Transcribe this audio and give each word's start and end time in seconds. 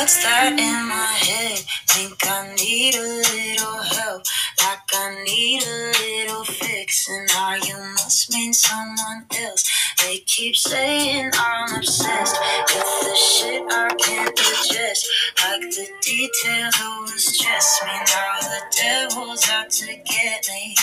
What's 0.00 0.24
that 0.24 0.56
in 0.56 0.88
my 0.88 1.12
head? 1.28 1.60
Think 1.92 2.16
I 2.24 2.56
need 2.56 2.96
a 2.96 3.04
little 3.04 3.82
help, 3.84 4.24
like 4.64 4.88
I 4.96 5.22
need 5.28 5.60
a 5.60 5.92
little 5.92 6.42
fix. 6.42 7.06
And 7.06 7.28
now 7.28 7.56
you 7.56 7.76
must 8.00 8.32
mean 8.32 8.54
someone 8.54 9.26
else. 9.36 9.68
They 10.00 10.20
keep 10.24 10.56
saying 10.56 11.32
I'm 11.34 11.76
obsessed 11.76 12.34
with 12.40 13.00
the 13.04 13.14
shit 13.14 13.62
I 13.68 13.90
can't 14.00 14.34
digest. 14.34 15.06
Like 15.44 15.68
the 15.68 15.86
details 16.00 16.80
always 16.82 17.36
stress 17.36 17.82
me. 17.84 17.92
Now 17.92 18.40
the 18.40 18.60
devil's 18.80 19.50
out 19.50 19.68
to 19.68 19.86
get 19.86 20.48
me, 20.48 20.76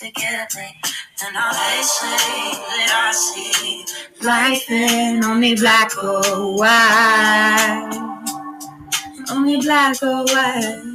to 0.00 0.10
get 0.12 0.48
me. 0.56 0.74
And 1.22 1.34
now 1.34 1.52
they 1.52 1.82
say 1.82 2.56
that 2.56 2.90
I 3.04 3.12
see 3.12 3.84
life 4.24 4.70
in 4.70 5.22
only 5.22 5.56
black 5.56 5.92
or 6.02 6.56
white. 6.56 8.31
Only 9.32 9.60
black 9.62 10.02
or 10.02 10.24
white. 10.24 10.94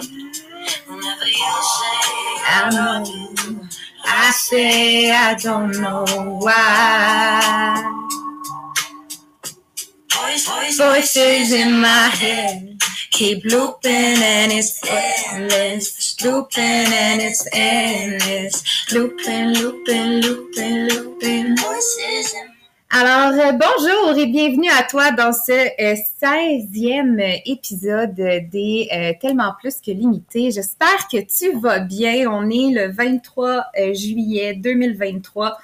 Whenever 0.87 1.25
you 1.25 1.53
say 1.73 2.43
I 2.45 2.69
know, 2.71 3.67
I 4.05 4.31
say 4.31 5.11
I 5.11 5.35
don't 5.35 5.71
know 5.81 6.05
why. 6.41 8.07
Voices 10.77 11.51
in 11.53 11.81
my 11.81 12.09
head 12.09 12.79
keep 13.11 13.43
looping 13.45 13.91
and 13.91 14.51
it's 14.51 14.81
endless. 14.88 16.21
Looping 16.23 16.63
and 16.63 17.21
it's 17.21 17.47
endless. 17.53 18.63
Looping, 18.93 19.55
looping, 19.55 20.21
looping, 20.21 20.89
looping. 20.89 21.57
Voices 21.57 22.35
in 22.35 22.56
Alors, 22.89 23.37
euh, 23.37 23.51
bonjour 23.51 24.17
et 24.17 24.27
bienvenue 24.27 24.69
à 24.69 24.81
toi 24.83 25.11
dans 25.11 25.33
ce 25.33 25.51
euh, 25.51 25.95
16e 26.23 27.41
épisode 27.45 28.16
des 28.16 28.88
euh, 28.94 29.11
Tellement 29.19 29.53
plus 29.59 29.81
que 29.81 29.91
limité. 29.91 30.52
J'espère 30.52 31.09
que 31.11 31.17
tu 31.17 31.59
vas 31.59 31.79
bien. 31.79 32.31
On 32.31 32.49
est 32.49 32.71
le 32.71 32.89
23 32.89 33.66
euh, 33.77 33.94
juillet 33.94 34.53
2023. 34.53 35.57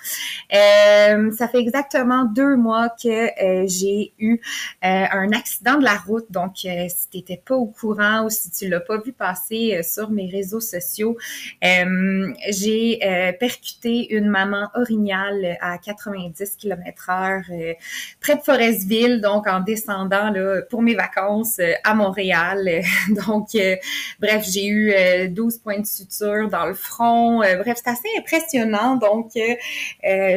ça 0.52 1.47
fait 1.47 1.59
exactement 1.59 2.25
deux 2.25 2.57
mois 2.57 2.89
que 2.89 3.30
j'ai 3.67 4.11
eu 4.19 4.41
un 4.81 5.31
accident 5.31 5.77
de 5.77 5.85
la 5.85 5.95
route. 5.95 6.30
Donc, 6.30 6.58
si 6.58 7.09
tu 7.09 7.17
n'étais 7.17 7.41
pas 7.43 7.55
au 7.55 7.67
courant 7.67 8.25
ou 8.25 8.30
si 8.30 8.52
tu 8.52 8.67
l'as 8.67 8.81
pas 8.81 8.97
vu 8.97 9.13
passer 9.13 9.81
sur 9.81 10.11
mes 10.11 10.30
réseaux 10.30 10.59
sociaux, 10.59 11.17
j'ai 11.61 12.99
percuté 13.39 14.13
une 14.13 14.27
maman 14.27 14.67
orignale 14.75 15.58
à 15.61 15.77
90 15.77 16.58
km 16.58 17.12
euh, 17.52 17.73
près 18.19 18.36
de 18.36 18.42
Forestville, 18.42 19.22
donc 19.22 19.47
en 19.47 19.59
descendant 19.59 20.31
pour 20.69 20.81
mes 20.81 20.95
vacances 20.95 21.59
euh, 21.59 21.73
à 21.83 21.94
Montréal. 21.94 22.81
donc, 23.28 23.50
euh, 23.55 23.75
bref, 24.20 24.45
j'ai 24.50 24.67
eu 24.67 24.94
12 25.30 25.58
points 25.59 25.80
de 25.80 25.86
suture 25.86 26.50
dans 26.50 26.66
le 26.66 26.73
front. 26.73 27.39
bref, 27.39 27.80
c'est 27.83 27.89
assez 27.89 28.09
impressionnant. 28.17 28.95
Donc, 28.95 29.31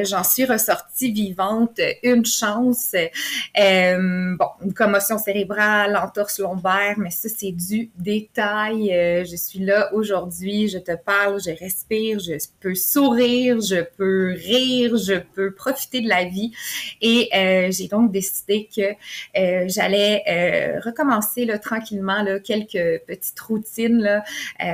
j'en 0.04 0.24
suis 0.24 0.44
ressortie 0.44 1.12
vivante. 1.12 1.80
Une 2.02 2.24
chance. 2.24 2.94
bon, 3.54 4.48
une 4.64 4.74
commotion 4.74 5.18
cérébrale, 5.18 5.96
entorse 5.96 6.38
lombaire, 6.38 6.94
mais 6.98 7.10
ça, 7.10 7.28
c'est 7.28 7.52
du 7.52 7.90
détail. 7.98 8.88
je 9.28 9.36
suis 9.36 9.60
là 9.60 9.92
aujourd'hui, 9.94 10.68
je 10.68 10.78
te 10.78 10.96
parle, 10.96 11.40
je 11.40 11.50
respire, 11.50 12.18
je 12.18 12.34
peux 12.60 12.74
sourire, 12.74 13.60
je 13.60 13.82
peux 13.96 14.32
rire, 14.32 14.96
je 14.96 15.14
peux 15.34 15.52
profiter 15.52 16.00
de 16.00 16.08
la 16.08 16.24
vie. 16.24 16.52
Et 17.00 17.28
euh, 17.34 17.70
j'ai 17.70 17.88
donc 17.88 18.12
décidé 18.12 18.68
que 18.74 18.82
euh, 19.38 19.64
j'allais 19.68 20.22
euh, 20.28 20.80
recommencer 20.80 21.44
là, 21.44 21.58
tranquillement 21.58 22.22
là, 22.22 22.38
quelques 22.40 23.02
petites 23.06 23.38
routines 23.40 23.98
là, 23.98 24.24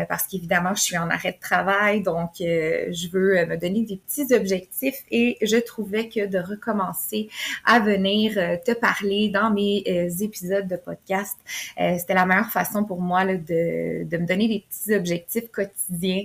parce 0.09 0.25
qu'évidemment, 0.25 0.75
je 0.75 0.83
suis 0.83 0.99
en 0.99 1.11
arrêt 1.11 1.33
de 1.33 1.41
travail, 1.41 2.03
donc 2.03 2.31
je 2.39 3.09
veux 3.11 3.45
me 3.47 3.57
donner 3.57 3.83
des 3.83 3.97
petits 3.97 4.35
objectifs 4.35 5.03
et 5.11 5.39
je 5.43 5.57
trouvais 5.57 6.09
que 6.09 6.27
de 6.27 6.39
recommencer 6.39 7.29
à 7.65 7.81
venir 7.81 8.35
te 8.65 8.73
parler 8.73 9.29
dans 9.29 9.51
mes 9.51 9.83
épisodes 10.21 10.69
de 10.69 10.77
podcast, 10.77 11.37
c'était 11.77 12.15
la 12.15 12.27
meilleure 12.27 12.51
façon 12.51 12.85
pour 12.85 13.01
moi 13.01 13.25
là, 13.25 13.35
de, 13.37 14.05
de 14.05 14.17
me 14.17 14.27
donner 14.27 14.49
des 14.49 14.65
petits 14.69 14.95
objectifs 14.95 15.51
quotidiens, 15.51 16.25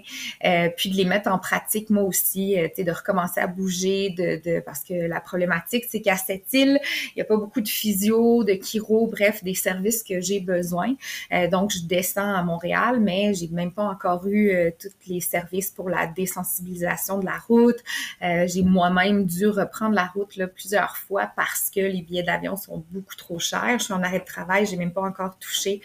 puis 0.78 0.90
de 0.90 0.96
les 0.96 1.06
mettre 1.06 1.30
en 1.30 1.40
pratique 1.40 1.90
moi 1.90 2.04
aussi, 2.04 2.56
de 2.56 2.92
recommencer 2.92 3.40
à 3.40 3.48
bouger, 3.48 4.12
de, 4.12 4.42
de 4.44 4.60
parce 4.60 4.84
que 4.84 4.94
la 4.94 5.20
problématique 5.20 5.57
c'est 5.68 6.02
qu'à 6.02 6.18
cette 6.18 6.52
île, 6.54 6.80
il 7.10 7.18
n'y 7.18 7.22
a 7.22 7.26
pas 7.26 7.38
beaucoup 7.38 7.62
de 7.62 7.68
physio, 7.68 8.44
de 8.44 8.54
chiro, 8.62 9.08
bref, 9.08 9.44
des 9.44 9.54
services 9.54 10.04
que 10.04 10.20
j'ai 10.20 10.40
besoin. 10.40 10.96
Euh, 11.32 11.48
donc, 11.48 11.72
je 11.72 11.84
descends 11.84 12.34
à 12.34 12.44
Montréal, 12.44 13.00
mais 13.00 13.34
j'ai 13.34 13.48
même 13.50 13.72
pas 13.72 13.84
encore 13.84 14.28
eu 14.28 14.50
euh, 14.50 14.72
tous 14.78 14.90
les 15.08 15.22
services 15.22 15.72
pour 15.72 15.90
la 15.90 16.08
désensibilisation 16.08 17.20
de 17.20 17.26
la 17.26 17.38
route. 17.48 17.78
Euh, 18.22 18.46
j'ai 18.48 18.64
moi-même 18.64 19.26
dû 19.26 19.48
reprendre 19.48 19.96
la 19.96 20.06
route 20.06 20.40
plusieurs 20.54 20.98
fois 20.98 21.32
parce 21.36 21.70
que 21.70 21.80
les 21.80 22.02
billets 22.02 22.24
d'avion 22.24 22.56
sont 22.56 22.84
beaucoup 22.92 23.16
trop 23.16 23.40
chers. 23.40 23.80
Je 23.80 23.86
suis 23.86 23.94
en 23.94 24.04
arrêt 24.04 24.20
de 24.20 24.26
travail, 24.26 24.66
j'ai 24.66 24.78
même 24.78 24.92
pas 24.92 25.02
encore 25.02 25.38
touché 25.40 25.82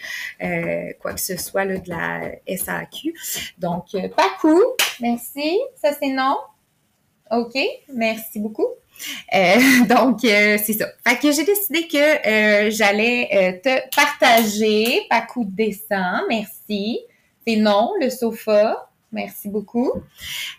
quoi 0.99 1.13
que 1.13 1.21
ce 1.21 1.37
soit 1.37 1.65
de 1.65 1.89
la 1.89 2.31
SAQ. 2.47 3.13
Donc, 3.57 3.95
pas 4.15 4.29
cool. 4.41 4.63
Merci. 4.99 5.59
Ça, 5.75 5.91
c'est 5.93 6.09
non? 6.09 6.37
OK. 7.31 7.57
Merci 7.93 8.39
beaucoup. 8.39 8.67
Euh, 9.33 9.85
donc, 9.89 10.23
euh, 10.23 10.57
c'est 10.63 10.73
ça. 10.73 10.87
Fait 11.05 11.17
que 11.17 11.31
j'ai 11.31 11.43
décidé 11.43 11.87
que 11.87 12.67
euh, 12.67 12.71
j'allais 12.71 13.61
te 13.63 13.95
partager. 13.95 15.01
Pas 15.09 15.21
coup 15.21 15.45
de 15.45 15.55
dessin, 15.55 16.23
merci. 16.29 16.99
C'est 17.45 17.57
non, 17.57 17.91
le 17.99 18.09
sofa. 18.09 18.89
Merci 19.11 19.47
beaucoup. 19.47 19.91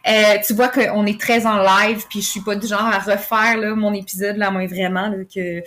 tu 0.04 0.54
vois 0.54 0.68
qu'on 0.68 1.06
est 1.06 1.20
très 1.20 1.44
en 1.44 1.58
live, 1.58 2.04
puis 2.08 2.20
je 2.20 2.28
suis 2.28 2.40
pas 2.40 2.54
du 2.54 2.68
genre 2.68 2.86
à 2.86 3.00
refaire 3.00 3.74
mon 3.74 3.92
épisode 3.92 4.36
là, 4.36 4.52
moi 4.52 4.64
vraiment 4.68 5.08
là, 5.08 5.16
que 5.24 5.60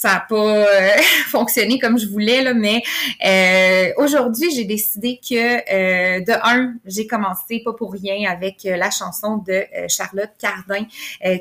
ça 0.00 0.14
n'a 0.14 0.20
pas 0.20 0.66
euh, 0.66 0.88
fonctionné 1.26 1.78
comme 1.78 1.98
je 1.98 2.06
voulais, 2.06 2.40
là, 2.40 2.54
mais 2.54 2.82
euh, 3.26 3.92
aujourd'hui, 3.98 4.50
j'ai 4.50 4.64
décidé 4.64 5.20
que 5.22 5.34
euh, 5.36 6.20
de 6.20 6.32
un, 6.42 6.74
j'ai 6.86 7.06
commencé 7.06 7.60
pas 7.62 7.74
pour 7.74 7.92
rien 7.92 8.30
avec 8.30 8.62
la 8.64 8.90
chanson 8.90 9.36
de 9.36 9.62
Charlotte 9.88 10.30
Cardin 10.38 10.84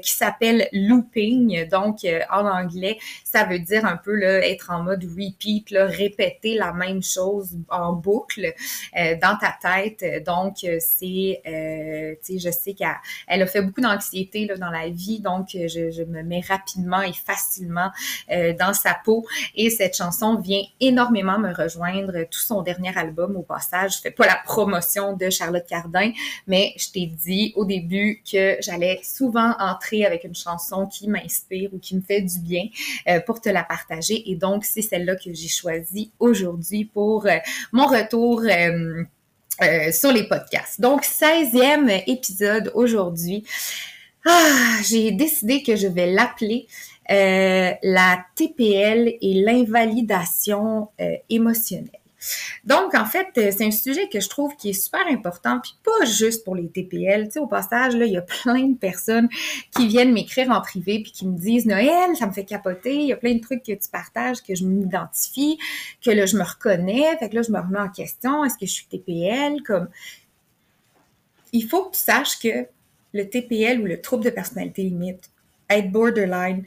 qui 0.02 0.12
s'appelle 0.12 0.68
Looping. 0.74 1.70
Donc, 1.70 2.00
en 2.32 2.46
anglais, 2.46 2.98
ça 3.24 3.46
veut 3.46 3.60
dire 3.60 3.86
un 3.86 3.96
peu 3.96 4.14
là, 4.14 4.46
être 4.46 4.72
en 4.72 4.84
mode 4.84 5.06
repeat, 5.06 5.72
là, 5.72 5.86
répéter 5.86 6.56
la 6.56 6.74
même 6.74 7.02
chose 7.02 7.58
en 7.70 7.94
boucle 7.94 8.54
dans 8.94 9.38
ta 9.38 9.56
tête. 9.62 10.26
Donc, 10.26 10.58
c'est, 10.62 11.42
tu 12.24 12.40
sais, 12.40 12.40
je 12.40 12.52
sais 12.52 12.74
qu'elle 12.74 13.42
a 13.42 13.48
fait 13.48 13.62
beaucoup 13.62 13.82
d'anxiété 13.82 14.48
dans 14.48 14.70
la 14.70 14.90
vie, 14.90 15.22
donc 15.22 15.50
je, 15.54 15.92
je, 15.92 16.04
me 16.04 16.24
mets 16.24 16.42
rapidement 16.42 17.02
et 17.02 17.14
facilement 17.14 17.92
dans 18.54 18.74
sa 18.74 18.96
peau. 19.04 19.26
Et 19.56 19.70
cette 19.70 19.96
chanson 19.96 20.36
vient 20.36 20.62
énormément 20.80 21.40
me 21.40 21.54
rejoindre. 21.54 22.24
Tout 22.30 22.40
son 22.40 22.62
dernier 22.62 22.96
album, 22.98 23.36
au 23.36 23.42
passage, 23.42 23.98
je 23.98 24.02
fais 24.02 24.12
pas 24.12 24.26
la 24.26 24.40
promotion 24.44 25.16
de 25.16 25.30
Charlotte 25.30 25.66
Cardin, 25.68 26.12
mais 26.48 26.74
je 26.78 26.92
t'ai 26.92 27.06
dit 27.06 27.54
au 27.56 27.66
début 27.66 28.22
que 28.30 28.58
j'allais 28.62 29.00
souvent 29.04 29.54
entrer 29.60 30.06
avec 30.06 30.24
une 30.24 30.36
chanson 30.36 30.88
qui 30.88 31.08
m'inspire 31.08 31.74
ou 31.74 31.80
qui 31.80 31.96
me 31.96 32.02
fait 32.02 32.22
du 32.22 32.40
bien 32.40 32.66
euh, 33.08 33.20
pour 33.22 33.42
te 33.42 33.50
la 33.50 33.64
partager. 33.64 34.30
Et 34.30 34.36
donc, 34.36 34.66
c'est 34.66 34.82
celle-là 34.82 35.16
que 35.16 35.34
j'ai 35.34 35.48
choisie 35.48 36.12
aujourd'hui 36.20 36.86
pour 36.86 37.26
euh, 37.26 37.38
mon 37.72 37.88
retour. 37.88 38.42
Euh, 39.62 39.92
sur 39.92 40.14
les 40.14 40.24
podcasts. 40.24 40.80
Donc, 40.80 41.04
16e 41.04 42.04
épisode 42.08 42.72
aujourd'hui. 42.76 43.44
Ah, 44.26 44.78
j'ai 44.88 45.12
décidé 45.12 45.64
que 45.64 45.76
je 45.76 45.88
vais 45.88 46.12
l'appeler 46.12 46.68
euh, 47.12 47.72
la 47.84 48.26
TPL 48.36 49.16
et 49.22 49.34
l'invalidation 49.44 50.90
euh, 51.02 51.16
émotionnelle. 51.30 52.00
Donc, 52.66 52.94
en 52.96 53.06
fait, 53.06 53.28
euh, 53.38 53.52
c'est 53.56 53.66
un 53.66 53.72
sujet 53.72 54.10
que 54.10 54.20
je 54.20 54.28
trouve 54.28 54.56
qui 54.58 54.70
est 54.72 54.74
super 54.74 55.08
important, 55.08 55.60
puis 55.62 55.76
pas 55.84 56.06
juste 56.06 56.44
pour 56.44 56.56
les 56.56 56.68
TPL. 56.68 57.26
Tu 57.26 57.32
sais, 57.32 57.40
au 57.40 57.48
passage, 57.48 57.96
là, 57.96 58.06
il 58.06 58.12
y 58.12 58.18
a 58.18 58.22
plein 58.22 58.68
de 58.68 58.78
personnes 58.78 59.30
qui 59.76 59.88
viennent 59.88 60.12
m'écrire 60.12 60.50
en 60.52 60.62
privé 60.62 61.02
puis 61.02 61.12
qui 61.12 61.26
me 61.26 61.38
disent 61.38 61.66
Noël, 61.66 62.16
ça 62.18 62.28
me 62.28 62.32
fait 62.32 62.44
capoter, 62.44 62.96
il 62.96 63.08
y 63.08 63.14
a 63.14 63.18
plein 63.18 63.36
de 63.36 63.42
trucs 63.42 63.64
que 63.64 63.72
tu 63.72 63.90
partages, 63.90 64.44
que 64.44 64.54
je 64.54 64.66
m'identifie, 64.66 65.58
que 66.04 66.12
là, 66.12 66.26
je 66.26 66.36
me 66.36 66.44
reconnais, 66.44 67.18
fait 67.18 67.30
que 67.30 67.36
là, 67.36 67.42
je 67.42 67.52
me 67.52 67.60
remets 67.60 67.80
en 67.80 67.90
question, 67.90 68.44
est-ce 68.44 68.58
que 68.58 68.66
je 68.66 68.74
suis 68.74 68.86
TPL? 68.86 69.64
Comme 69.64 69.88
il 71.54 71.66
faut 71.66 71.86
que 71.86 71.96
tu 71.96 72.02
saches 72.02 72.38
que 72.40 72.68
le 73.14 73.30
TPL 73.30 73.82
ou 73.82 73.86
le 73.86 74.02
trouble 74.02 74.24
de 74.26 74.30
personnalité 74.30 74.84
limite, 74.84 75.32
être 75.70 75.92
borderline, 75.92 76.64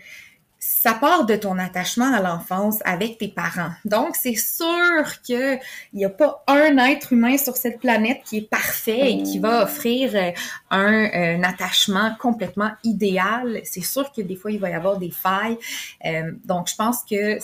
ça 0.64 0.94
part 0.94 1.26
de 1.26 1.34
ton 1.34 1.58
attachement 1.58 2.14
à 2.14 2.22
l'enfance 2.22 2.78
avec 2.84 3.18
tes 3.18 3.26
parents. 3.26 3.72
Donc, 3.84 4.14
c'est 4.14 4.36
sûr 4.36 5.20
qu'il 5.24 5.58
n'y 5.92 6.04
a 6.04 6.08
pas 6.08 6.44
un 6.46 6.78
être 6.78 7.12
humain 7.12 7.36
sur 7.36 7.56
cette 7.56 7.80
planète 7.80 8.20
qui 8.24 8.38
est 8.38 8.48
parfait 8.48 9.10
et 9.10 9.22
qui 9.24 9.40
va 9.40 9.64
offrir 9.64 10.14
euh, 10.14 10.30
un, 10.70 11.42
attachement 11.42 12.14
complètement 12.20 12.70
idéal. 12.84 13.60
C'est 13.64 13.82
sûr 13.82 14.12
que 14.12 14.22
des 14.22 14.36
fois, 14.36 14.52
il 14.52 14.60
va 14.60 14.70
y 14.70 14.74
avoir 14.74 14.98
des 14.98 15.10
failles. 15.10 15.58
Euh, 16.04 16.30
donc, 16.44 16.68
je 16.68 16.76
pense 16.76 17.02
que 17.02 17.38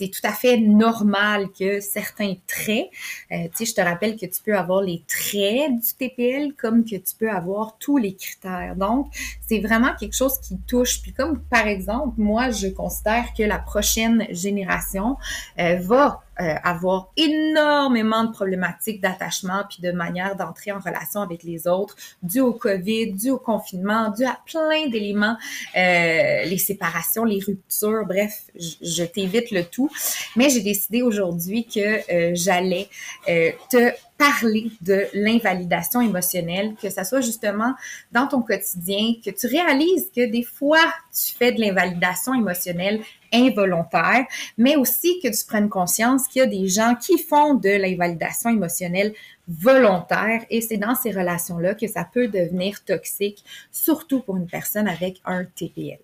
c'est 0.00 0.08
tout 0.08 0.26
à 0.26 0.32
fait 0.32 0.56
normal 0.56 1.48
que 1.58 1.80
certains 1.80 2.34
traits, 2.46 2.88
euh, 3.32 3.44
tu 3.48 3.50
sais, 3.52 3.64
je 3.66 3.74
te 3.74 3.80
rappelle 3.82 4.16
que 4.16 4.24
tu 4.24 4.42
peux 4.42 4.56
avoir 4.56 4.80
les 4.80 5.02
traits 5.06 5.72
du 5.72 5.92
TPL 5.98 6.54
comme 6.54 6.84
que 6.84 6.96
tu 6.96 7.14
peux 7.18 7.30
avoir 7.30 7.76
tous 7.78 7.98
les 7.98 8.14
critères. 8.14 8.76
Donc, 8.76 9.12
c'est 9.46 9.60
vraiment 9.60 9.94
quelque 9.98 10.16
chose 10.16 10.38
qui 10.40 10.56
touche. 10.66 11.02
Puis 11.02 11.12
comme 11.12 11.40
par 11.42 11.66
exemple, 11.66 12.14
moi, 12.16 12.50
je 12.50 12.68
considère 12.68 13.26
que 13.36 13.42
la 13.42 13.58
prochaine 13.58 14.26
génération 14.30 15.18
euh, 15.58 15.76
va 15.80 16.22
euh, 16.40 16.54
avoir 16.64 17.10
énormément 17.16 18.24
de 18.24 18.32
problématiques 18.32 19.00
d'attachement 19.00 19.64
puis 19.68 19.82
de 19.82 19.92
manière 19.92 20.36
d'entrer 20.36 20.72
en 20.72 20.78
relation 20.78 21.20
avec 21.20 21.42
les 21.42 21.66
autres, 21.66 21.96
dû 22.22 22.40
au 22.40 22.52
COVID, 22.52 23.12
dû 23.12 23.30
au 23.30 23.38
confinement, 23.38 24.10
dû 24.10 24.24
à 24.24 24.38
plein 24.46 24.88
d'éléments, 24.88 25.36
euh, 25.76 26.44
les 26.44 26.58
séparations, 26.58 27.24
les 27.24 27.40
ruptures, 27.40 28.06
bref, 28.06 28.44
je, 28.56 29.04
t'évite 29.04 29.50
le 29.50 29.64
tout. 29.64 29.90
Mais 30.36 30.50
j'ai 30.50 30.62
décidé 30.62 31.02
aujourd'hui 31.02 31.66
que 31.66 31.80
euh, 32.12 32.32
j'allais 32.34 32.88
te 33.26 33.92
parler 34.20 34.70
de 34.82 35.06
l'invalidation 35.14 36.02
émotionnelle, 36.02 36.74
que 36.80 36.90
ça 36.90 37.04
soit 37.04 37.22
justement 37.22 37.72
dans 38.12 38.26
ton 38.26 38.42
quotidien, 38.42 39.14
que 39.24 39.30
tu 39.30 39.46
réalises 39.46 40.10
que 40.14 40.30
des 40.30 40.42
fois, 40.42 40.84
tu 41.10 41.34
fais 41.34 41.52
de 41.52 41.60
l'invalidation 41.60 42.34
émotionnelle 42.34 43.00
involontaire, 43.32 44.26
mais 44.58 44.76
aussi 44.76 45.20
que 45.22 45.28
tu 45.28 45.46
prennes 45.46 45.70
conscience 45.70 46.28
qu'il 46.28 46.40
y 46.40 46.42
a 46.42 46.46
des 46.46 46.68
gens 46.68 46.96
qui 46.96 47.16
font 47.16 47.54
de 47.54 47.70
l'invalidation 47.70 48.50
émotionnelle 48.50 49.14
volontaire 49.48 50.44
et 50.50 50.60
c'est 50.60 50.76
dans 50.76 50.94
ces 50.94 51.12
relations-là 51.12 51.74
que 51.74 51.88
ça 51.88 52.04
peut 52.04 52.28
devenir 52.28 52.84
toxique, 52.84 53.42
surtout 53.72 54.20
pour 54.20 54.36
une 54.36 54.46
personne 54.46 54.86
avec 54.86 55.22
un 55.24 55.44
TPL. 55.44 55.98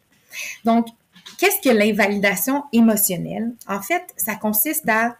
Donc, 0.64 0.86
qu'est-ce 1.38 1.60
que 1.60 1.74
l'invalidation 1.74 2.64
émotionnelle? 2.72 3.52
En 3.68 3.82
fait, 3.82 4.04
ça 4.16 4.36
consiste 4.36 4.88
à 4.88 5.16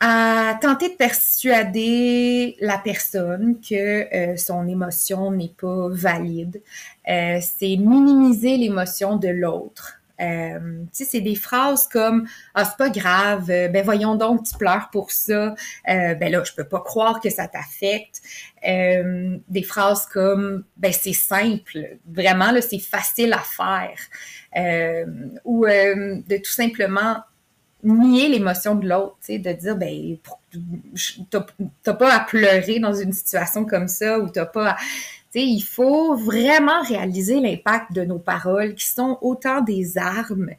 à 0.00 0.58
tenter 0.62 0.88
de 0.88 0.94
persuader 0.94 2.56
la 2.60 2.78
personne 2.78 3.60
que 3.60 4.32
euh, 4.32 4.36
son 4.36 4.66
émotion 4.66 5.30
n'est 5.30 5.54
pas 5.60 5.88
valide. 5.90 6.62
Euh, 7.08 7.38
c'est 7.42 7.76
minimiser 7.76 8.56
l'émotion 8.56 9.16
de 9.16 9.28
l'autre. 9.28 9.98
Euh, 10.18 10.58
tu 10.84 10.88
sais, 10.92 11.04
c'est 11.04 11.20
des 11.20 11.34
phrases 11.34 11.86
comme 11.86 12.26
ah 12.54 12.64
c'est 12.66 12.76
pas 12.76 12.90
grave, 12.90 13.46
ben 13.46 13.82
voyons 13.82 14.16
donc 14.16 14.42
tu 14.42 14.54
pleures 14.54 14.90
pour 14.92 15.12
ça, 15.12 15.54
ben 15.86 16.30
là 16.30 16.44
je 16.44 16.52
peux 16.52 16.64
pas 16.64 16.80
croire 16.80 17.22
que 17.22 17.30
ça 17.30 17.48
t'affecte. 17.48 18.20
des 18.62 19.62
phrases 19.62 20.04
comme 20.04 20.64
ben 20.76 20.92
c'est 20.92 21.14
simple, 21.14 21.96
vraiment 22.06 22.50
là 22.50 22.60
c'est 22.60 22.80
facile 22.80 23.32
à 23.32 23.38
faire, 23.38 23.98
ou 25.46 25.64
de 25.64 26.36
tout 26.36 26.52
simplement 26.52 27.16
nier 27.82 28.28
l'émotion 28.28 28.74
de 28.74 28.88
l'autre, 28.88 29.16
tu 29.20 29.34
sais, 29.34 29.38
de 29.38 29.52
dire, 29.52 29.76
ben, 29.76 30.16
t'as 31.82 31.94
pas 31.94 32.14
à 32.14 32.20
pleurer 32.20 32.80
dans 32.80 32.94
une 32.94 33.12
situation 33.12 33.64
comme 33.64 33.88
ça 33.88 34.18
ou 34.18 34.28
t'as 34.28 34.46
pas 34.46 34.70
à 34.70 34.76
il 35.38 35.60
faut 35.60 36.16
vraiment 36.16 36.82
réaliser 36.82 37.40
l'impact 37.40 37.92
de 37.92 38.02
nos 38.02 38.18
paroles 38.18 38.74
qui 38.74 38.86
sont 38.86 39.16
autant 39.20 39.60
des 39.60 39.96
armes, 39.96 40.50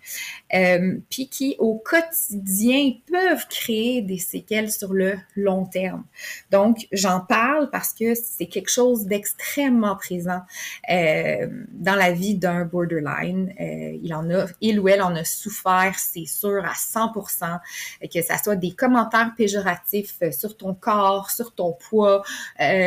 euh, 0.53 0.97
puis 1.09 1.27
qui 1.27 1.55
au 1.59 1.75
quotidien 1.75 2.93
peuvent 3.11 3.47
créer 3.49 4.01
des 4.01 4.17
séquelles 4.17 4.71
sur 4.71 4.93
le 4.93 5.15
long 5.35 5.65
terme. 5.65 6.05
Donc, 6.51 6.87
j'en 6.93 7.19
parle 7.19 7.69
parce 7.69 7.93
que 7.93 8.15
c'est 8.15 8.45
quelque 8.45 8.71
chose 8.71 9.05
d'extrêmement 9.05 9.97
présent 9.97 10.41
euh, 10.89 11.47
dans 11.73 11.95
la 11.95 12.13
vie 12.13 12.35
d'un 12.35 12.63
borderline. 12.63 13.53
Euh, 13.59 13.97
il 14.01 14.13
en 14.13 14.29
a, 14.29 14.45
il 14.61 14.79
ou 14.79 14.87
elle 14.87 15.01
en 15.01 15.15
a 15.15 15.25
souffert, 15.25 15.95
c'est 15.97 16.25
sûr, 16.25 16.63
à 16.63 16.73
100%, 16.73 17.59
que 18.13 18.21
ça 18.21 18.37
soit 18.37 18.55
des 18.55 18.71
commentaires 18.71 19.33
péjoratifs 19.35 20.17
sur 20.31 20.55
ton 20.55 20.73
corps, 20.73 21.29
sur 21.29 21.53
ton 21.53 21.73
poids, 21.73 22.23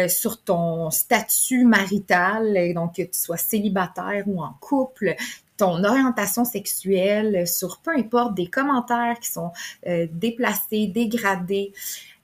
sur 0.08 0.42
ton 0.42 0.90
statut 0.90 1.64
marital, 1.76 2.72
donc 2.74 2.96
que 2.96 3.02
tu 3.02 3.18
sois 3.18 3.36
célibataire 3.36 4.24
ou 4.26 4.42
en 4.42 4.54
couple, 4.60 5.14
ton 5.56 5.84
orientation 5.84 6.44
sexuelle, 6.44 7.46
sur 7.46 7.78
peu 7.78 7.92
importe 7.96 8.34
des 8.34 8.46
commentaires 8.46 9.18
qui 9.20 9.30
sont 9.30 9.52
euh, 9.86 10.06
déplacés, 10.10 10.86
dégradés. 10.86 11.72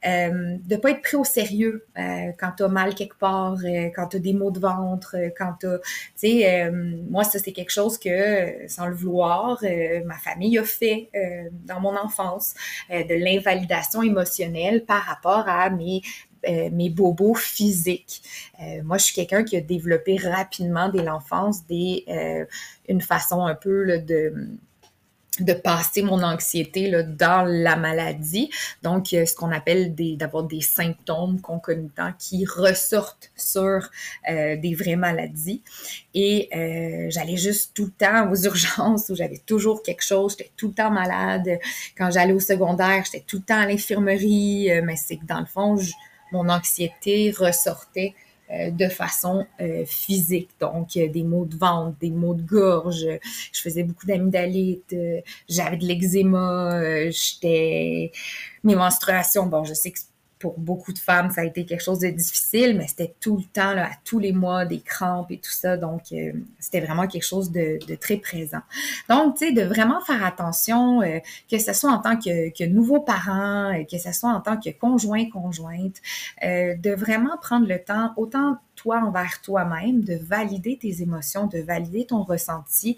Euh, 0.07 0.57
de 0.65 0.77
pas 0.77 0.93
être 0.93 1.03
pris 1.03 1.19
au 1.19 1.25
sérieux 1.25 1.85
euh, 1.99 2.33
quand 2.39 2.53
tu 2.57 2.63
as 2.63 2.69
mal 2.69 2.95
quelque 2.95 3.19
part, 3.19 3.57
euh, 3.63 3.91
quand 3.95 4.07
tu 4.07 4.17
as 4.17 4.21
des 4.21 4.33
maux 4.33 4.51
de 4.51 4.59
ventre, 4.59 5.15
quand 5.37 5.53
tu 5.61 5.67
Tu 6.19 6.29
sais, 6.41 6.71
moi, 7.11 7.23
ça, 7.25 7.39
c'est 7.39 7.53
quelque 7.53 7.71
chose 7.71 7.99
que, 7.99 8.67
sans 8.67 8.87
le 8.87 8.95
vouloir, 8.95 9.63
ma 10.07 10.17
famille 10.17 10.59
a 10.59 10.65
fait 10.65 11.11
dans 11.67 11.81
mon 11.81 11.97
enfance, 11.97 12.55
de 12.91 13.15
l'invalidation 13.15 14.03
émotionnelle 14.03 14.85
par 14.85 15.03
rapport 15.03 15.49
à 15.49 15.69
mes 15.71 16.03
euh, 16.49 16.71
mes 16.73 16.89
bobos 16.89 17.35
physiques. 17.35 18.23
Euh, 18.63 18.83
moi, 18.83 18.97
je 18.97 19.05
suis 19.05 19.15
quelqu'un 19.15 19.45
qui 19.45 19.57
a 19.57 19.61
développé 19.61 20.17
rapidement 20.17 20.89
dès 20.89 21.03
l'enfance 21.03 21.67
des 21.67 22.05
euh, 22.09 22.47
une 22.89 23.03
façon 23.03 23.45
un 23.45 23.55
peu 23.55 23.99
de 23.99 24.33
de 25.39 25.55
passer 25.55 26.03
mon 26.03 26.23
anxiété 26.23 26.91
là, 26.91 27.03
dans 27.03 27.45
la 27.47 27.77
maladie. 27.77 28.51
Donc, 28.83 29.07
ce 29.07 29.35
qu'on 29.35 29.53
appelle 29.53 29.95
d'avoir 29.95 30.45
des, 30.45 30.61
symptômes 30.61 31.41
concomitants 31.41 32.13
qui 32.19 32.45
ressortent 32.45 33.31
sur 33.37 33.89
des 34.29 34.75
vraies 34.75 34.97
maladies. 34.97 35.63
Et 36.13 36.51
j'allais 37.11 37.39
juste 37.39 37.73
tout 37.73 37.87
le 37.87 37.93
temps 37.93 38.31
aux 38.31 38.37
urgences 38.45 39.09
où 39.09 39.15
j'avais 39.15 39.39
toujours 39.39 39.83
quelque 39.83 40.05
chose, 40.05 40.33
j'étais 40.37 40.51
tout 40.59 40.69
le 40.69 40.75
temps 40.75 40.91
malade. 40.91 41.59
Quand 41.97 42.11
j'allais 42.11 42.35
au 42.35 42.41
secondaire, 42.41 43.05
j'étais 43.07 43.25
tout 43.27 43.37
le 43.37 43.45
temps 43.45 43.61
à 43.61 43.67
l'infirmerie, 43.67 44.69
mais 44.83 44.97
c'est 44.97 45.17
que 45.17 45.25
dans 45.25 45.41
le 45.41 45.47
fond, 45.47 45.77
je, 45.77 45.93
mon 46.33 46.49
anxiété 46.49 47.31
ressortait 47.31 48.15
euh, 48.53 48.71
de 48.73 48.89
façon 48.89 49.47
euh, 49.61 49.85
physique. 49.87 50.51
Donc, 50.61 50.95
des 50.95 51.23
maux 51.23 51.45
de 51.45 51.57
ventre, 51.57 51.97
des 52.01 52.11
maux 52.11 52.35
de 52.35 52.43
gorge. 52.43 53.07
Je 53.53 53.61
faisais 53.61 53.85
beaucoup 53.85 54.07
d'amygdalite. 54.07 54.93
Euh, 54.93 55.21
j'avais 55.49 55.77
de 55.77 55.87
l'eczéma. 55.87 57.11
J'étais... 57.11 58.11
Mes 58.65 58.75
menstruations, 58.75 59.47
bon, 59.47 59.65
je 59.65 59.73
sais 59.73 59.93
que 59.93 60.01
pour 60.41 60.59
beaucoup 60.59 60.93
de 60.95 60.99
femmes, 60.99 61.31
ça 61.31 61.43
a 61.43 61.45
été 61.45 61.67
quelque 61.67 61.83
chose 61.83 61.99
de 61.99 62.09
difficile, 62.09 62.77
mais 62.77 62.89
c'était 62.89 63.15
tout 63.21 63.37
le 63.37 63.45
temps, 63.45 63.77
à 63.77 63.91
tous 64.05 64.19
les 64.19 64.33
mois, 64.33 64.65
des 64.65 64.81
crampes 64.81 65.31
et 65.31 65.37
tout 65.37 65.51
ça. 65.51 65.77
Donc, 65.77 66.13
euh, 66.13 66.33
c'était 66.59 66.81
vraiment 66.81 67.07
quelque 67.07 67.27
chose 67.27 67.53
de, 67.53 67.79
très 68.01 68.17
présent. 68.17 68.63
Donc, 69.11 69.37
tu 69.37 69.47
sais, 69.47 69.53
de 69.53 69.63
vraiment 69.63 70.01
faire 70.01 70.25
attention, 70.25 71.03
euh, 71.03 71.19
que 71.51 71.59
ce 71.59 71.75
soit 71.75 71.93
en 71.93 71.99
tant 71.99 72.17
que, 72.17 72.49
que 72.57 72.65
nouveau 72.65 73.01
parent, 73.01 73.75
euh, 73.75 73.85
que 73.85 73.99
ce 73.99 74.13
soit 74.13 74.31
en 74.31 74.41
tant 74.41 74.57
que 74.57 74.71
conjoint, 74.71 75.29
conjointe, 75.29 75.97
de 76.43 76.95
vraiment 76.95 77.37
prendre 77.37 77.69
le 77.69 77.79
temps, 77.79 78.15
autant 78.17 78.57
toi 78.81 79.03
envers 79.03 79.43
toi-même, 79.43 80.03
de 80.03 80.15
valider 80.15 80.79
tes 80.79 81.03
émotions, 81.03 81.47
de 81.47 81.59
valider 81.59 82.07
ton 82.07 82.23
ressenti, 82.23 82.97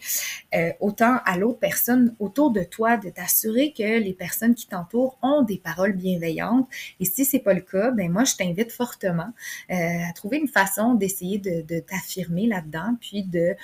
euh, 0.54 0.70
autant 0.80 1.18
à 1.24 1.36
l'autre 1.36 1.58
personne 1.58 2.14
autour 2.20 2.52
de 2.52 2.62
toi, 2.62 2.96
de 2.96 3.10
t'assurer 3.10 3.72
que 3.76 3.98
les 3.98 4.12
personnes 4.12 4.54
qui 4.54 4.68
t'entourent 4.68 5.18
ont 5.22 5.42
des 5.42 5.58
paroles 5.58 5.92
bienveillantes. 5.92 6.68
Et 7.00 7.04
si 7.04 7.24
c'est 7.24 7.40
pas 7.40 7.54
le 7.54 7.62
cas, 7.62 7.90
ben 7.90 8.10
moi 8.10 8.24
je 8.24 8.36
t'invite 8.36 8.70
fortement 8.70 9.32
euh, 9.70 9.74
à 9.74 10.12
trouver 10.14 10.38
une 10.38 10.48
façon 10.48 10.94
d'essayer 10.94 11.38
de, 11.38 11.80
t'affirmer 11.80 12.46
là-dedans, 12.46 12.96
puis 13.00 13.24
de 13.24 13.40
euh, 13.40 13.54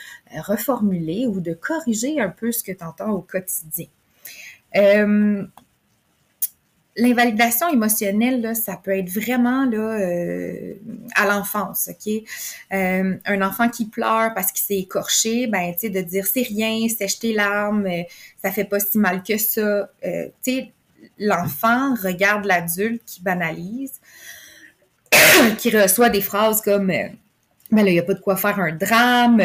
reformuler 0.41 1.27
ou 1.27 1.41
de 1.41 1.53
corriger 1.53 2.21
un 2.21 2.31
peu 2.31 2.51
ce 2.51 2.65
que 2.65 2.73
tu 2.73 2.85
entends 2.85 3.11
au 3.11 3.21
quotidien. 3.21 3.87
L'invalidation 7.01 7.69
émotionnelle, 7.69 8.41
là, 8.41 8.55
ça 8.55 8.77
peut 8.77 8.91
être 8.91 9.09
vraiment 9.09 9.65
là, 9.65 10.01
euh, 10.01 10.75
à 11.15 11.27
l'enfance, 11.27 11.89
OK? 11.89 12.13
Euh, 12.73 13.17
un 13.25 13.43
enfant 13.43 13.69
qui 13.69 13.87
pleure 13.87 14.35
parce 14.35 14.53
qu'il 14.53 14.65
s'est 14.65 14.83
écorché, 14.83 15.47
ben, 15.47 15.73
tu 15.73 15.81
sais, 15.81 15.91
de 15.91 16.01
dire 16.01 16.27
c'est 16.27 16.43
rien, 16.43 16.89
sèche 16.89 17.21
tes 17.21 17.33
larmes, 17.33 17.87
euh, 17.87 18.03
ça 18.43 18.51
fait 18.51 18.65
pas 18.65 18.81
si 18.81 18.99
mal 18.99 19.23
que 19.23 19.39
ça. 19.39 19.91
tu 20.03 20.31
sais, 20.43 20.73
l'enfant 21.19 21.95
regarde 21.95 22.45
l'adulte 22.45 23.03
qui 23.07 23.23
banalise, 23.23 24.01
qui 25.59 25.71
reçoit 25.71 26.11
des 26.11 26.21
phrases 26.21 26.61
comme 26.61 26.93
ben 27.71 27.85
là, 27.85 27.91
il 27.91 27.95
n'y 27.95 27.99
a 27.99 28.03
pas 28.03 28.15
de 28.15 28.21
quoi 28.21 28.37
faire 28.37 28.59
un 28.59 28.73
drame 28.73 29.43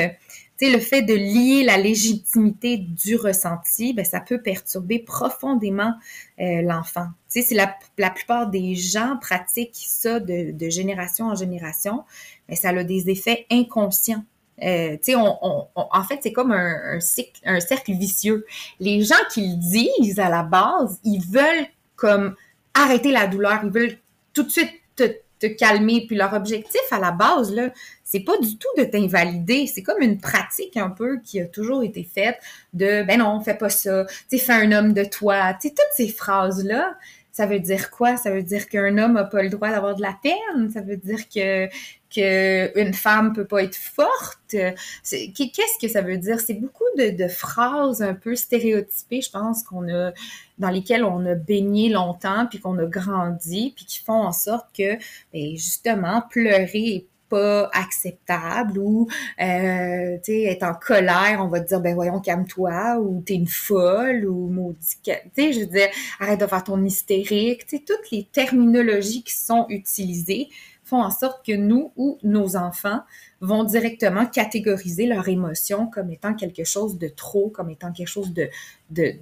le 0.61 0.79
fait 0.79 1.01
de 1.01 1.13
lier 1.13 1.63
la 1.63 1.77
légitimité 1.77 2.77
du 2.77 3.15
ressenti, 3.15 3.93
ben, 3.93 4.05
ça 4.05 4.19
peut 4.19 4.41
perturber 4.41 4.99
profondément 4.99 5.93
euh, 6.39 6.61
l'enfant. 6.61 7.07
Tu 7.29 7.41
sais, 7.41 7.47
si 7.47 7.53
la, 7.53 7.75
la, 7.97 8.09
plupart 8.09 8.47
des 8.49 8.75
gens 8.75 9.17
pratiquent 9.19 9.71
ça 9.75 10.19
de, 10.19 10.69
génération 10.69 11.27
en 11.27 11.35
génération, 11.35 12.03
mais 12.47 12.55
ben, 12.55 12.61
ça 12.61 12.69
a 12.69 12.83
des 12.83 13.09
effets 13.09 13.45
inconscients. 13.51 14.23
Euh, 14.61 14.97
sais, 15.01 15.15
on, 15.15 15.67
en 15.75 16.03
fait, 16.03 16.19
c'est 16.21 16.31
comme 16.31 16.51
un, 16.51 16.97
un, 17.45 17.59
cercle 17.59 17.93
vicieux. 17.93 18.45
Les 18.79 19.01
gens 19.01 19.15
qui 19.31 19.41
le 19.41 19.55
disent 19.55 20.19
à 20.19 20.29
la 20.29 20.43
base, 20.43 20.99
ils 21.03 21.23
veulent 21.25 21.67
comme 21.95 22.35
arrêter 22.73 23.11
la 23.11 23.27
douleur, 23.27 23.61
ils 23.63 23.71
veulent 23.71 23.97
tout 24.33 24.43
de 24.43 24.49
suite 24.49 24.71
te, 24.95 25.03
calmer. 25.47 26.05
Puis 26.07 26.15
leur 26.15 26.33
objectif 26.33 26.81
à 26.91 26.99
la 26.99 27.11
base, 27.11 27.53
là, 27.53 27.69
c'est 28.03 28.21
pas 28.21 28.37
du 28.37 28.57
tout 28.57 28.67
de 28.77 28.83
t'invalider. 28.83 29.67
C'est 29.67 29.83
comme 29.83 30.01
une 30.01 30.19
pratique 30.19 30.77
un 30.77 30.89
peu 30.89 31.19
qui 31.19 31.41
a 31.41 31.45
toujours 31.45 31.83
été 31.83 32.03
faite 32.03 32.37
de 32.73 33.03
ben 33.03 33.19
non, 33.19 33.41
fais 33.41 33.55
pas 33.55 33.69
ça. 33.69 34.05
Tu 34.29 34.37
fais 34.37 34.53
un 34.53 34.71
homme 34.71 34.93
de 34.93 35.03
toi. 35.03 35.53
Tu 35.59 35.69
toutes 35.69 35.79
ces 35.95 36.09
phrases-là, 36.09 36.95
ça 37.33 37.47
veut 37.47 37.59
dire 37.59 37.89
quoi? 37.89 38.15
Ça 38.15 38.29
veut 38.29 38.43
dire 38.43 38.69
qu'un 38.69 38.95
homme 38.99 39.13
n'a 39.13 39.23
pas 39.23 39.41
le 39.41 39.49
droit 39.49 39.71
d'avoir 39.71 39.95
de 39.95 40.03
la 40.03 40.15
peine? 40.21 40.69
Ça 40.71 40.81
veut 40.81 40.97
dire 40.97 41.27
que 41.27 41.67
qu'une 42.13 42.93
femme 42.93 43.33
peut 43.33 43.45
pas 43.45 43.63
être 43.63 43.75
forte? 43.75 44.37
Qu'est-ce 44.49 45.79
que 45.81 45.87
ça 45.87 46.01
veut 46.01 46.17
dire? 46.17 46.39
C'est 46.39 46.53
beaucoup 46.53 46.83
de, 46.95 47.27
phrases 47.27 48.03
un 48.03 48.13
peu 48.13 48.35
stéréotypées, 48.35 49.21
je 49.21 49.31
pense, 49.31 49.63
qu'on 49.63 49.89
a, 49.89 50.11
dans 50.59 50.69
lesquelles 50.69 51.03
on 51.03 51.25
a 51.25 51.33
baigné 51.33 51.89
longtemps, 51.89 52.45
puis 52.45 52.59
qu'on 52.59 52.77
a 52.77 52.85
grandi, 52.85 53.73
puis 53.75 53.85
qui 53.85 53.97
font 53.97 54.21
en 54.21 54.31
sorte 54.31 54.67
que, 54.77 54.93
ben, 55.33 55.57
justement, 55.57 56.21
pleurer 56.29 57.07
pas 57.33 57.69
acceptable 57.73 58.77
ou 58.77 59.07
euh, 59.41 60.17
tu 60.17 60.31
sais 60.31 60.43
être 60.43 60.63
en 60.63 60.75
colère 60.75 61.39
on 61.41 61.47
va 61.47 61.61
te 61.61 61.67
dire 61.67 61.81
ben 61.81 61.95
voyons 61.95 62.19
calme-toi 62.19 62.99
ou 62.99 63.23
t'es 63.25 63.33
une 63.33 63.47
folle 63.47 64.25
ou 64.27 64.49
maudit 64.49 64.99
tu 65.03 65.11
sais 65.35 65.53
je 65.53 65.61
veux 65.61 65.65
dire 65.65 65.89
arrête 66.19 66.39
de 66.39 66.45
faire 66.45 66.63
ton 66.63 66.83
hystérique. 66.83 67.65
Tu 67.65 67.77
sais 67.77 67.83
toutes 67.85 68.11
les 68.11 68.27
terminologies 68.31 69.23
qui 69.23 69.35
sont 69.35 69.65
utilisées 69.69 70.49
font 70.83 71.01
en 71.01 71.09
sorte 71.09 71.45
que 71.45 71.53
nous 71.53 71.91
ou 71.95 72.19
nos 72.23 72.55
enfants 72.55 73.01
vont 73.41 73.63
directement 73.63 74.25
catégoriser 74.25 75.05
leurs 75.07 75.27
émotions 75.27 75.87
comme 75.87 76.11
étant 76.11 76.33
quelque 76.33 76.65
chose 76.65 76.97
de 76.97 77.07
trop 77.07 77.49
comme 77.49 77.69
étant 77.69 77.91
quelque 77.91 78.07
chose 78.07 78.33
de, 78.33 78.49
de, 78.91 79.15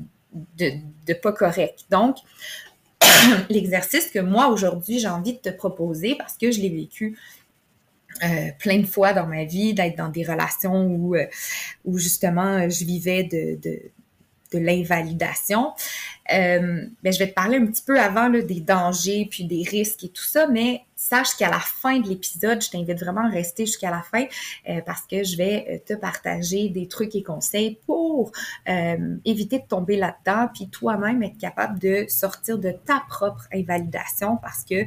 de 0.58 1.14
pas 1.14 1.32
correct. 1.32 1.86
Donc 1.90 2.18
l'exercice 3.50 4.10
que 4.10 4.20
moi 4.20 4.48
aujourd'hui 4.50 5.00
j'ai 5.00 5.08
envie 5.08 5.34
de 5.34 5.40
te 5.40 5.50
proposer 5.50 6.16
parce 6.16 6.38
que 6.38 6.52
je 6.52 6.60
l'ai 6.60 6.70
vécu 6.70 7.18
euh, 8.24 8.50
plein 8.60 8.80
de 8.80 8.86
fois 8.86 9.14
dans 9.14 9.28
ma 9.28 9.46
vie, 9.46 9.74
d'être 9.74 9.98
dans 9.98 10.10
des 10.10 10.24
relations 10.24 10.86
où, 10.86 11.16
euh, 11.16 11.26
où 11.86 11.98
justement 11.98 12.70
je 12.70 12.86
vivais 12.86 13.24
de, 13.24 13.60
de, 13.62 13.80
de 14.52 14.60
l'invalidation. 14.60 15.74
Euh, 16.34 16.86
ben, 17.04 17.14
je 17.14 17.20
vais 17.20 17.28
te 17.28 17.34
parler 17.34 17.58
un 17.58 17.66
petit 17.66 17.84
peu 17.84 18.00
avant 18.00 18.30
là, 18.30 18.42
des 18.42 18.62
dangers 18.62 19.28
puis 19.30 19.46
des 19.46 19.64
risques 19.64 20.04
et 20.04 20.10
tout 20.10 20.24
ça, 20.24 20.48
mais 20.48 20.82
sache 21.02 21.36
qu'à 21.36 21.50
la 21.50 21.60
fin 21.60 22.00
de 22.00 22.08
l'épisode, 22.08 22.62
je 22.62 22.70
t'invite 22.70 23.00
vraiment 23.00 23.26
à 23.26 23.30
rester 23.30 23.66
jusqu'à 23.66 23.90
la 23.90 24.04
fin 24.04 24.26
euh, 24.70 24.82
parce 24.86 25.02
que 25.08 25.24
je 25.24 25.36
vais 25.36 25.66
euh, 25.68 25.78
te 25.84 26.00
partager 26.00 26.70
des 26.70 26.88
trucs 26.88 27.16
et 27.16 27.24
conseils 27.24 27.80
pour 27.88 28.32
euh, 28.70 29.18
éviter 29.26 29.60
de 29.60 29.66
tomber 29.66 29.98
là-dedans, 29.98 30.50
puis 30.54 30.70
toi-même 30.70 31.24
être 31.24 31.40
capable 31.40 31.80
de 31.80 32.06
sortir 32.08 32.60
de 32.60 32.72
ta 32.72 33.04
propre 33.10 33.48
invalidation 33.52 34.38
parce 34.38 34.64
que 34.64 34.86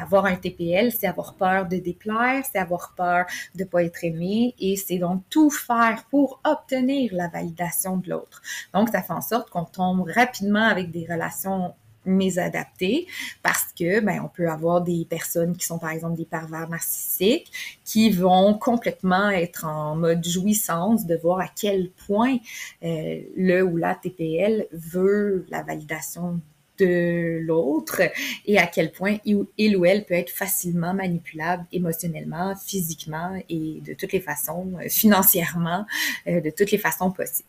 avoir 0.00 0.26
un 0.26 0.36
TPL, 0.36 0.92
c'est 0.92 1.08
avoir 1.08 1.34
peur 1.34 1.66
de 1.66 1.76
déplaire, 1.76 2.44
c'est 2.50 2.58
avoir 2.58 2.94
peur 2.96 3.26
de 3.56 3.64
pas 3.64 3.82
être 3.82 4.04
aimé 4.04 4.54
et 4.60 4.76
c'est 4.76 4.98
donc 4.98 5.24
tout 5.30 5.50
faire 5.50 6.04
pour 6.10 6.40
obtenir 6.44 7.12
la 7.12 7.26
validation 7.26 7.96
de 7.96 8.10
l'autre. 8.10 8.40
Donc, 8.72 8.90
ça 8.90 9.02
fait 9.02 9.12
en 9.12 9.20
sorte 9.20 9.50
qu'on 9.50 9.64
tombe 9.64 10.08
rapidement 10.14 10.62
avec 10.64 10.92
des 10.92 11.06
relations 11.10 11.74
mésadaptés 12.04 13.06
parce 13.42 13.66
que 13.78 14.00
ben 14.00 14.20
on 14.24 14.28
peut 14.28 14.48
avoir 14.48 14.80
des 14.80 15.06
personnes 15.08 15.56
qui 15.56 15.66
sont 15.66 15.78
par 15.78 15.90
exemple 15.90 16.16
des 16.16 16.24
pervers 16.24 16.68
narcissiques 16.68 17.52
qui 17.84 18.10
vont 18.10 18.54
complètement 18.54 19.30
être 19.30 19.66
en 19.66 19.96
mode 19.96 20.24
jouissance 20.24 21.06
de 21.06 21.16
voir 21.16 21.40
à 21.40 21.48
quel 21.48 21.90
point 22.06 22.38
euh, 22.82 23.20
le 23.36 23.62
ou 23.62 23.76
la 23.76 23.94
TPL 23.94 24.66
veut 24.72 25.46
la 25.50 25.62
validation 25.62 26.40
de 26.80 27.38
l'autre 27.40 28.00
et 28.46 28.58
à 28.58 28.66
quel 28.66 28.90
point 28.90 29.18
il 29.26 29.76
ou 29.76 29.84
elle 29.84 30.04
peut 30.04 30.14
être 30.14 30.30
facilement 30.30 30.94
manipulable 30.94 31.66
émotionnellement, 31.72 32.54
physiquement 32.56 33.40
et 33.48 33.80
de 33.84 33.94
toutes 33.94 34.12
les 34.12 34.20
façons, 34.20 34.72
euh, 34.80 34.88
financièrement, 34.88 35.86
euh, 36.26 36.40
de 36.40 36.50
toutes 36.50 36.70
les 36.70 36.78
façons 36.78 37.10
possibles. 37.10 37.48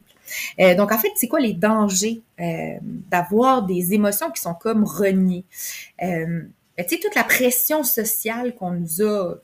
Euh, 0.59 0.75
donc, 0.75 0.91
en 0.91 0.97
fait, 0.97 1.11
c'est 1.15 1.27
quoi 1.27 1.39
les 1.39 1.53
dangers 1.53 2.21
euh, 2.39 2.77
d'avoir 2.81 3.63
des 3.63 3.93
émotions 3.93 4.31
qui 4.31 4.41
sont 4.41 4.53
comme 4.53 4.83
reniées? 4.83 5.45
Euh, 6.03 6.43
ben, 6.77 6.85
tu 6.85 6.95
sais, 6.95 7.01
toute 7.01 7.15
la 7.15 7.23
pression 7.23 7.83
sociale 7.83 8.55
qu'on 8.55 8.71
nous 8.71 9.01
a 9.01 9.35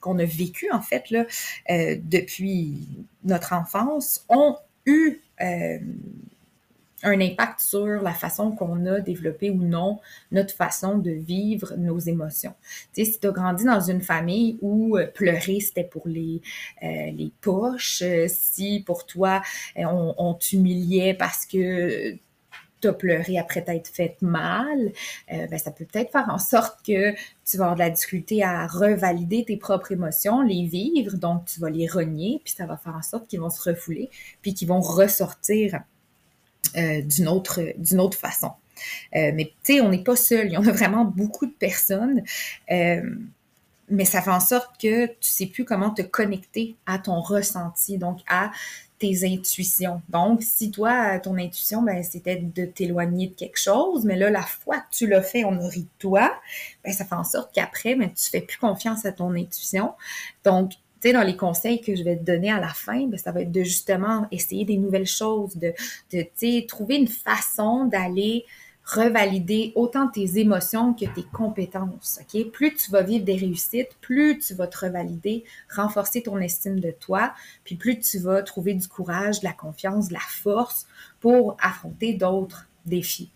qu'on 0.00 0.16
a 0.20 0.24
vécue, 0.24 0.70
en 0.70 0.80
fait, 0.80 1.10
là, 1.10 1.26
depuis 1.68 2.86
notre 3.24 3.52
enfance, 3.52 4.24
ont 4.28 4.56
eu 4.86 5.20
un 7.02 7.20
impact 7.20 7.60
sur 7.60 8.02
la 8.02 8.12
façon 8.12 8.52
qu'on 8.52 8.86
a 8.86 9.00
développé 9.00 9.50
ou 9.50 9.62
non 9.62 10.00
notre 10.32 10.54
façon 10.54 10.98
de 10.98 11.10
vivre 11.10 11.74
nos 11.76 11.98
émotions. 11.98 12.54
Tu 12.92 13.04
sais, 13.04 13.12
si 13.12 13.20
tu 13.20 13.28
as 13.28 13.30
grandi 13.30 13.64
dans 13.64 13.80
une 13.80 14.02
famille 14.02 14.58
où 14.60 14.96
euh, 14.96 15.06
pleurer, 15.06 15.60
c'était 15.60 15.84
pour 15.84 16.08
les, 16.08 16.40
euh, 16.82 17.10
les 17.12 17.32
poches, 17.40 18.02
euh, 18.02 18.26
si 18.28 18.82
pour 18.84 19.06
toi, 19.06 19.42
on, 19.76 20.34
t'humiliait 20.34 21.14
parce 21.14 21.46
que 21.46 22.14
tu 22.80 22.88
as 22.88 22.92
pleuré 22.92 23.38
après 23.38 23.64
t'être 23.64 23.88
fait 23.88 24.16
mal, 24.20 24.92
ben, 25.28 25.58
ça 25.58 25.70
peut 25.72 25.84
peut-être 25.84 26.12
faire 26.12 26.28
en 26.28 26.38
sorte 26.38 26.84
que 26.86 27.12
tu 27.12 27.56
vas 27.56 27.64
avoir 27.64 27.74
de 27.74 27.80
la 27.80 27.90
difficulté 27.90 28.44
à 28.44 28.66
revalider 28.66 29.44
tes 29.44 29.56
propres 29.56 29.92
émotions, 29.92 30.42
les 30.42 30.64
vivre, 30.66 31.16
donc 31.16 31.46
tu 31.46 31.60
vas 31.60 31.70
les 31.70 31.88
renier, 31.88 32.40
puis 32.44 32.54
ça 32.56 32.66
va 32.66 32.76
faire 32.76 32.94
en 32.94 33.02
sorte 33.02 33.26
qu'ils 33.26 33.40
vont 33.40 33.50
se 33.50 33.68
refouler, 33.68 34.10
puis 34.42 34.54
qu'ils 34.54 34.68
vont 34.68 34.80
ressortir 34.80 35.80
euh, 36.76 37.02
d'une 37.02 37.28
autre, 37.28 38.18
façon. 38.18 38.52
Euh, 39.16 39.32
mais 39.34 39.52
tu 39.64 39.74
sais, 39.74 39.80
on 39.80 39.88
n'est 39.88 40.02
pas 40.02 40.16
seul. 40.16 40.46
Il 40.46 40.52
y 40.52 40.56
en 40.56 40.66
a 40.66 40.72
vraiment 40.72 41.04
beaucoup 41.04 41.46
de 41.46 41.52
personnes. 41.52 42.22
Euh, 42.70 43.02
mais 43.90 44.04
ça 44.04 44.20
fait 44.20 44.30
en 44.30 44.40
sorte 44.40 44.80
que 44.80 45.06
tu 45.06 45.30
sais 45.30 45.46
plus 45.46 45.64
comment 45.64 45.90
te 45.90 46.02
connecter 46.02 46.76
à 46.86 46.98
ton 46.98 47.20
ressenti, 47.20 47.96
donc 47.96 48.20
à 48.28 48.50
tes 48.98 49.24
intuitions. 49.24 50.02
Donc, 50.08 50.42
si 50.42 50.70
toi, 50.70 51.18
ton 51.20 51.36
intuition, 51.38 51.82
ben, 51.82 52.02
c'était 52.02 52.36
de 52.36 52.66
t'éloigner 52.66 53.28
de 53.28 53.34
quelque 53.34 53.58
chose, 53.58 54.04
mais 54.04 54.16
là, 54.16 54.28
la 54.28 54.42
fois 54.42 54.78
que 54.80 54.90
tu 54.90 55.06
l'as 55.06 55.22
fait, 55.22 55.44
on 55.44 55.58
a 55.60 55.68
ri 55.68 55.82
de 55.82 55.88
toi, 55.98 56.38
ben, 56.84 56.92
ça 56.92 57.04
fait 57.04 57.14
en 57.14 57.24
sorte 57.24 57.54
qu'après, 57.54 57.94
ben, 57.94 58.12
tu 58.12 58.28
fais 58.30 58.40
plus 58.40 58.58
confiance 58.58 59.06
à 59.06 59.12
ton 59.12 59.34
intuition. 59.34 59.94
Donc, 60.44 60.72
tu 61.00 61.12
dans 61.12 61.22
les 61.22 61.36
conseils 61.36 61.80
que 61.80 61.94
je 61.94 62.02
vais 62.02 62.16
te 62.16 62.24
donner 62.24 62.50
à 62.50 62.60
la 62.60 62.68
fin, 62.68 63.06
ben, 63.06 63.18
ça 63.18 63.32
va 63.32 63.42
être 63.42 63.52
de 63.52 63.62
justement 63.62 64.26
essayer 64.30 64.64
des 64.64 64.76
nouvelles 64.76 65.06
choses, 65.06 65.56
de, 65.56 65.72
de 66.12 66.66
trouver 66.66 66.96
une 66.96 67.08
façon 67.08 67.86
d'aller 67.86 68.44
revalider 68.88 69.72
autant 69.74 70.08
tes 70.08 70.38
émotions 70.38 70.94
que 70.94 71.04
tes 71.04 71.24
compétences. 71.24 72.20
OK? 72.22 72.50
Plus 72.50 72.74
tu 72.74 72.90
vas 72.90 73.02
vivre 73.02 73.24
des 73.24 73.36
réussites, 73.36 73.94
plus 74.00 74.38
tu 74.38 74.54
vas 74.54 74.66
te 74.66 74.78
revalider, 74.78 75.44
renforcer 75.74 76.22
ton 76.22 76.38
estime 76.38 76.80
de 76.80 76.90
toi, 76.90 77.34
puis 77.64 77.76
plus 77.76 77.98
tu 77.98 78.18
vas 78.18 78.42
trouver 78.42 78.72
du 78.74 78.88
courage, 78.88 79.40
de 79.40 79.44
la 79.44 79.52
confiance, 79.52 80.08
de 80.08 80.14
la 80.14 80.20
force 80.20 80.86
pour 81.20 81.56
affronter 81.60 82.14
d'autres 82.14 82.66
défis. 82.86 83.30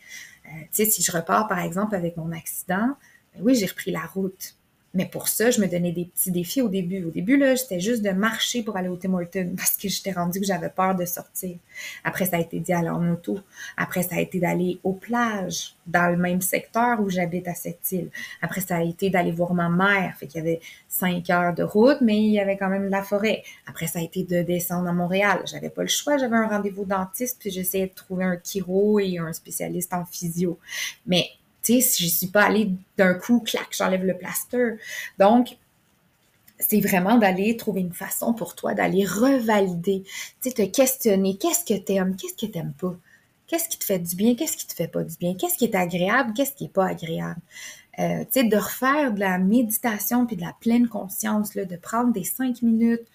Euh, 0.47 0.65
si 0.71 1.03
je 1.03 1.13
repars 1.13 1.49
par 1.49 1.59
exemple 1.59 1.95
avec 1.95 2.17
mon 2.17 2.33
accident, 2.33 2.97
ben 3.35 3.43
oui, 3.43 3.55
j'ai 3.55 3.67
repris 3.67 3.91
la 3.91 4.07
route. 4.07 4.57
Mais 4.95 5.07
pour 5.07 5.29
ça, 5.29 5.51
je 5.51 5.61
me 5.61 5.67
donnais 5.67 5.93
des 5.93 6.05
petits 6.05 6.31
défis 6.31 6.61
au 6.61 6.69
début. 6.69 7.05
Au 7.05 7.11
début, 7.11 7.37
là, 7.37 7.55
j'étais 7.55 7.81
juste 7.81 8.03
de 8.03 8.11
marcher 8.11 8.63
pour 8.63 8.77
aller 8.77 8.89
au 8.89 8.97
Tim 8.97 9.15
Hortons 9.15 9.53
parce 9.57 9.77
que 9.77 9.89
j'étais 9.89 10.13
rendue 10.13 10.41
que 10.41 10.47
j'avais 10.47 10.69
peur 10.69 10.95
de 10.95 11.05
sortir. 11.05 11.57
Après, 12.05 12.27
ça 12.27 12.37
a 12.37 12.41
été 12.41 12.61
d'y 12.61 12.73
aller 12.73 12.91
en 12.91 13.13
auto. 13.13 13.39
Après, 13.77 14.03
ça 14.03 14.17
a 14.17 14.21
été 14.21 14.39
d'aller 14.39 14.79
aux 14.85 14.93
plages 14.93 15.75
dans 15.87 16.11
le 16.11 16.17
même 16.17 16.41
secteur 16.41 17.01
où 17.01 17.11
j'habite 17.11 17.49
à 17.49 17.55
cette 17.55 17.91
île. 17.93 18.11
Après, 18.41 18.61
ça 18.61 18.77
a 18.77 18.83
été 18.83 19.11
d'aller 19.11 19.33
voir 19.33 19.55
ma 19.55 19.69
mère. 19.69 20.15
Fait 20.17 20.27
qu'il 20.27 20.45
y 20.45 20.47
avait 20.47 20.61
cinq 20.89 21.31
heures 21.31 21.55
de 21.55 21.63
route, 21.63 21.99
mais 22.01 22.19
il 22.19 22.31
y 22.31 22.41
avait 22.41 22.57
quand 22.57 22.69
même 22.69 22.87
de 22.87 22.91
la 22.91 23.03
forêt. 23.03 23.43
Après, 23.67 23.87
ça 23.87 23.99
a 23.99 24.03
été 24.03 24.25
de 24.25 24.43
descendre 24.43 24.89
à 24.89 24.93
Montréal. 24.93 25.43
J'avais 25.47 25.71
pas 25.71 25.83
le 25.83 25.89
choix. 25.89 26.19
J'avais 26.19 26.37
un 26.37 26.49
rendez-vous 26.49 26.85
dentiste 26.85 27.39
puis 27.41 27.51
j'essayais 27.51 27.87
de 27.87 27.95
trouver 27.95 28.25
un 28.25 28.39
chiro 28.43 28.99
et 29.01 29.19
un 29.19 29.33
spécialiste 29.33 29.93
en 29.93 30.05
physio. 30.05 30.59
Mais 31.07 31.27
tu 31.63 31.81
sais, 31.81 32.05
je 32.05 32.09
suis 32.09 32.27
pas 32.29 32.45
allée 32.45 32.71
d'un 32.97 33.15
coup, 33.15 33.41
clac, 33.41 33.69
j'enlève 33.71 34.05
le 34.05 34.17
plaster. 34.17 34.77
Donc, 35.19 35.57
c'est 36.59 36.81
vraiment 36.81 37.19
d'aller 37.19 37.57
trouver 37.57 37.81
une 37.81 37.93
façon 37.93 38.33
pour 38.33 38.55
toi 38.55 38.75
d'aller 38.75 39.05
revalider, 39.05 40.05
tu 40.41 40.53
te 40.53 40.63
questionner, 40.63 41.37
qu'est-ce 41.37 41.65
que 41.65 41.79
tu 41.79 41.93
aimes, 41.93 42.17
qu'est-ce 42.17 42.35
que 42.35 42.51
tu 42.51 42.59
n'aimes 42.59 42.75
pas, 42.79 42.95
qu'est-ce 43.47 43.69
qui 43.69 43.79
te 43.79 43.85
fait 43.85 43.99
du 43.99 44.17
bien, 44.17 44.35
qu'est-ce 44.35 44.57
qui 44.57 44.67
te 44.67 44.75
fait 44.75 44.89
pas 44.89 45.03
du 45.03 45.17
bien, 45.17 45.35
qu'est-ce 45.35 45.59
qui 45.59 45.65
est 45.65 45.75
agréable, 45.75 46.33
qu'est-ce 46.35 46.53
qui 46.53 46.65
est 46.65 46.73
pas 46.73 46.87
agréable? 46.87 47.41
Euh, 47.99 48.21
tu 48.21 48.41
sais, 48.41 48.45
de 48.45 48.57
refaire 48.57 49.13
de 49.13 49.21
la 49.21 49.39
méditation 49.39 50.25
puis 50.25 50.37
de 50.37 50.41
la 50.41 50.55
pleine 50.61 50.89
conscience, 50.89 51.53
de 51.53 51.77
prendre 51.77 52.13
des 52.13 52.25
cinq 52.25 52.63
minutes 52.63 53.07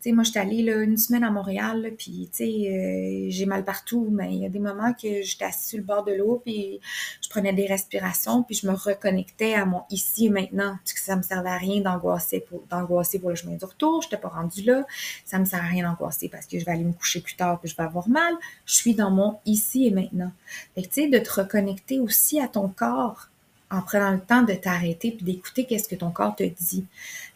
sais, 0.00 0.12
moi, 0.12 0.24
je 0.24 0.30
suis 0.30 0.38
allée 0.38 0.62
là, 0.62 0.82
une 0.82 0.96
semaine 0.96 1.24
à 1.24 1.30
Montréal, 1.30 1.92
puis, 1.96 2.28
tu 2.32 2.42
euh, 2.42 3.26
j'ai 3.28 3.46
mal 3.46 3.64
partout, 3.64 4.08
mais 4.10 4.32
il 4.32 4.42
y 4.42 4.46
a 4.46 4.48
des 4.48 4.58
moments 4.58 4.92
que 4.92 5.22
j'étais 5.22 5.44
assise 5.44 5.68
sur 5.68 5.78
le 5.78 5.84
bord 5.84 6.04
de 6.04 6.12
l'eau, 6.12 6.40
puis 6.44 6.80
je 7.22 7.28
prenais 7.28 7.52
des 7.52 7.66
respirations, 7.66 8.42
puis 8.42 8.54
je 8.54 8.66
me 8.66 8.72
reconnectais 8.72 9.54
à 9.54 9.64
mon 9.64 9.82
ici 9.90 10.26
et 10.26 10.30
maintenant. 10.30 10.76
Parce 10.82 10.92
que 10.92 11.00
ça 11.00 11.16
me 11.16 11.22
servait 11.22 11.50
à 11.50 11.58
rien 11.58 11.80
d'angoisser 11.80 12.40
pour, 12.40 12.62
le 12.70 13.34
chemin 13.34 13.56
du 13.56 13.64
retour. 13.64 14.02
Je 14.02 14.06
n'étais 14.08 14.16
pas 14.16 14.28
rendue 14.28 14.62
là. 14.62 14.86
Ça 15.24 15.38
me 15.38 15.44
sert 15.44 15.62
à 15.62 15.66
rien 15.66 15.88
d'angoisser 15.88 16.28
parce 16.28 16.46
que 16.46 16.58
je 16.58 16.64
vais 16.64 16.72
aller 16.72 16.84
me 16.84 16.92
coucher 16.92 17.20
plus 17.20 17.36
tard, 17.36 17.60
puis 17.60 17.70
je 17.70 17.76
vais 17.76 17.82
avoir 17.82 18.08
mal. 18.08 18.34
Je 18.66 18.74
suis 18.74 18.94
dans 18.94 19.10
mon 19.10 19.38
ici 19.46 19.86
et 19.86 19.90
maintenant. 19.90 20.32
Fait 20.74 20.82
tu 20.82 20.88
sais, 20.92 21.08
de 21.08 21.18
te 21.18 21.40
reconnecter 21.40 22.00
aussi 22.00 22.40
à 22.40 22.48
ton 22.48 22.68
corps 22.68 23.30
en 23.70 23.82
prenant 23.82 24.10
le 24.10 24.20
temps 24.20 24.42
de 24.42 24.54
t'arrêter 24.54 25.12
puis 25.12 25.24
d'écouter 25.24 25.64
qu'est-ce 25.64 25.88
que 25.88 25.94
ton 25.94 26.10
corps 26.10 26.34
te 26.34 26.42
dit. 26.42 26.84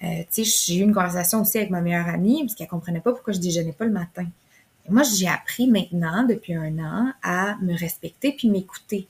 Euh, 0.02 0.22
tu 0.32 0.44
sais, 0.44 0.64
j'ai 0.66 0.80
eu 0.80 0.82
une 0.82 0.94
conversation 0.94 1.40
aussi 1.40 1.58
avec 1.58 1.70
ma 1.70 1.80
meilleure 1.80 2.08
amie 2.08 2.42
parce 2.42 2.54
qu'elle 2.54 2.68
comprenait 2.68 3.00
pas 3.00 3.12
pourquoi 3.12 3.32
je 3.32 3.40
déjeunais 3.40 3.72
pas 3.72 3.84
le 3.84 3.92
matin. 3.92 4.26
Moi, 4.88 5.02
j'ai 5.02 5.28
appris 5.28 5.66
maintenant, 5.66 6.24
depuis 6.24 6.54
un 6.54 6.78
an, 6.78 7.12
à 7.22 7.56
me 7.62 7.78
respecter 7.78 8.32
puis 8.32 8.50
m'écouter, 8.50 9.06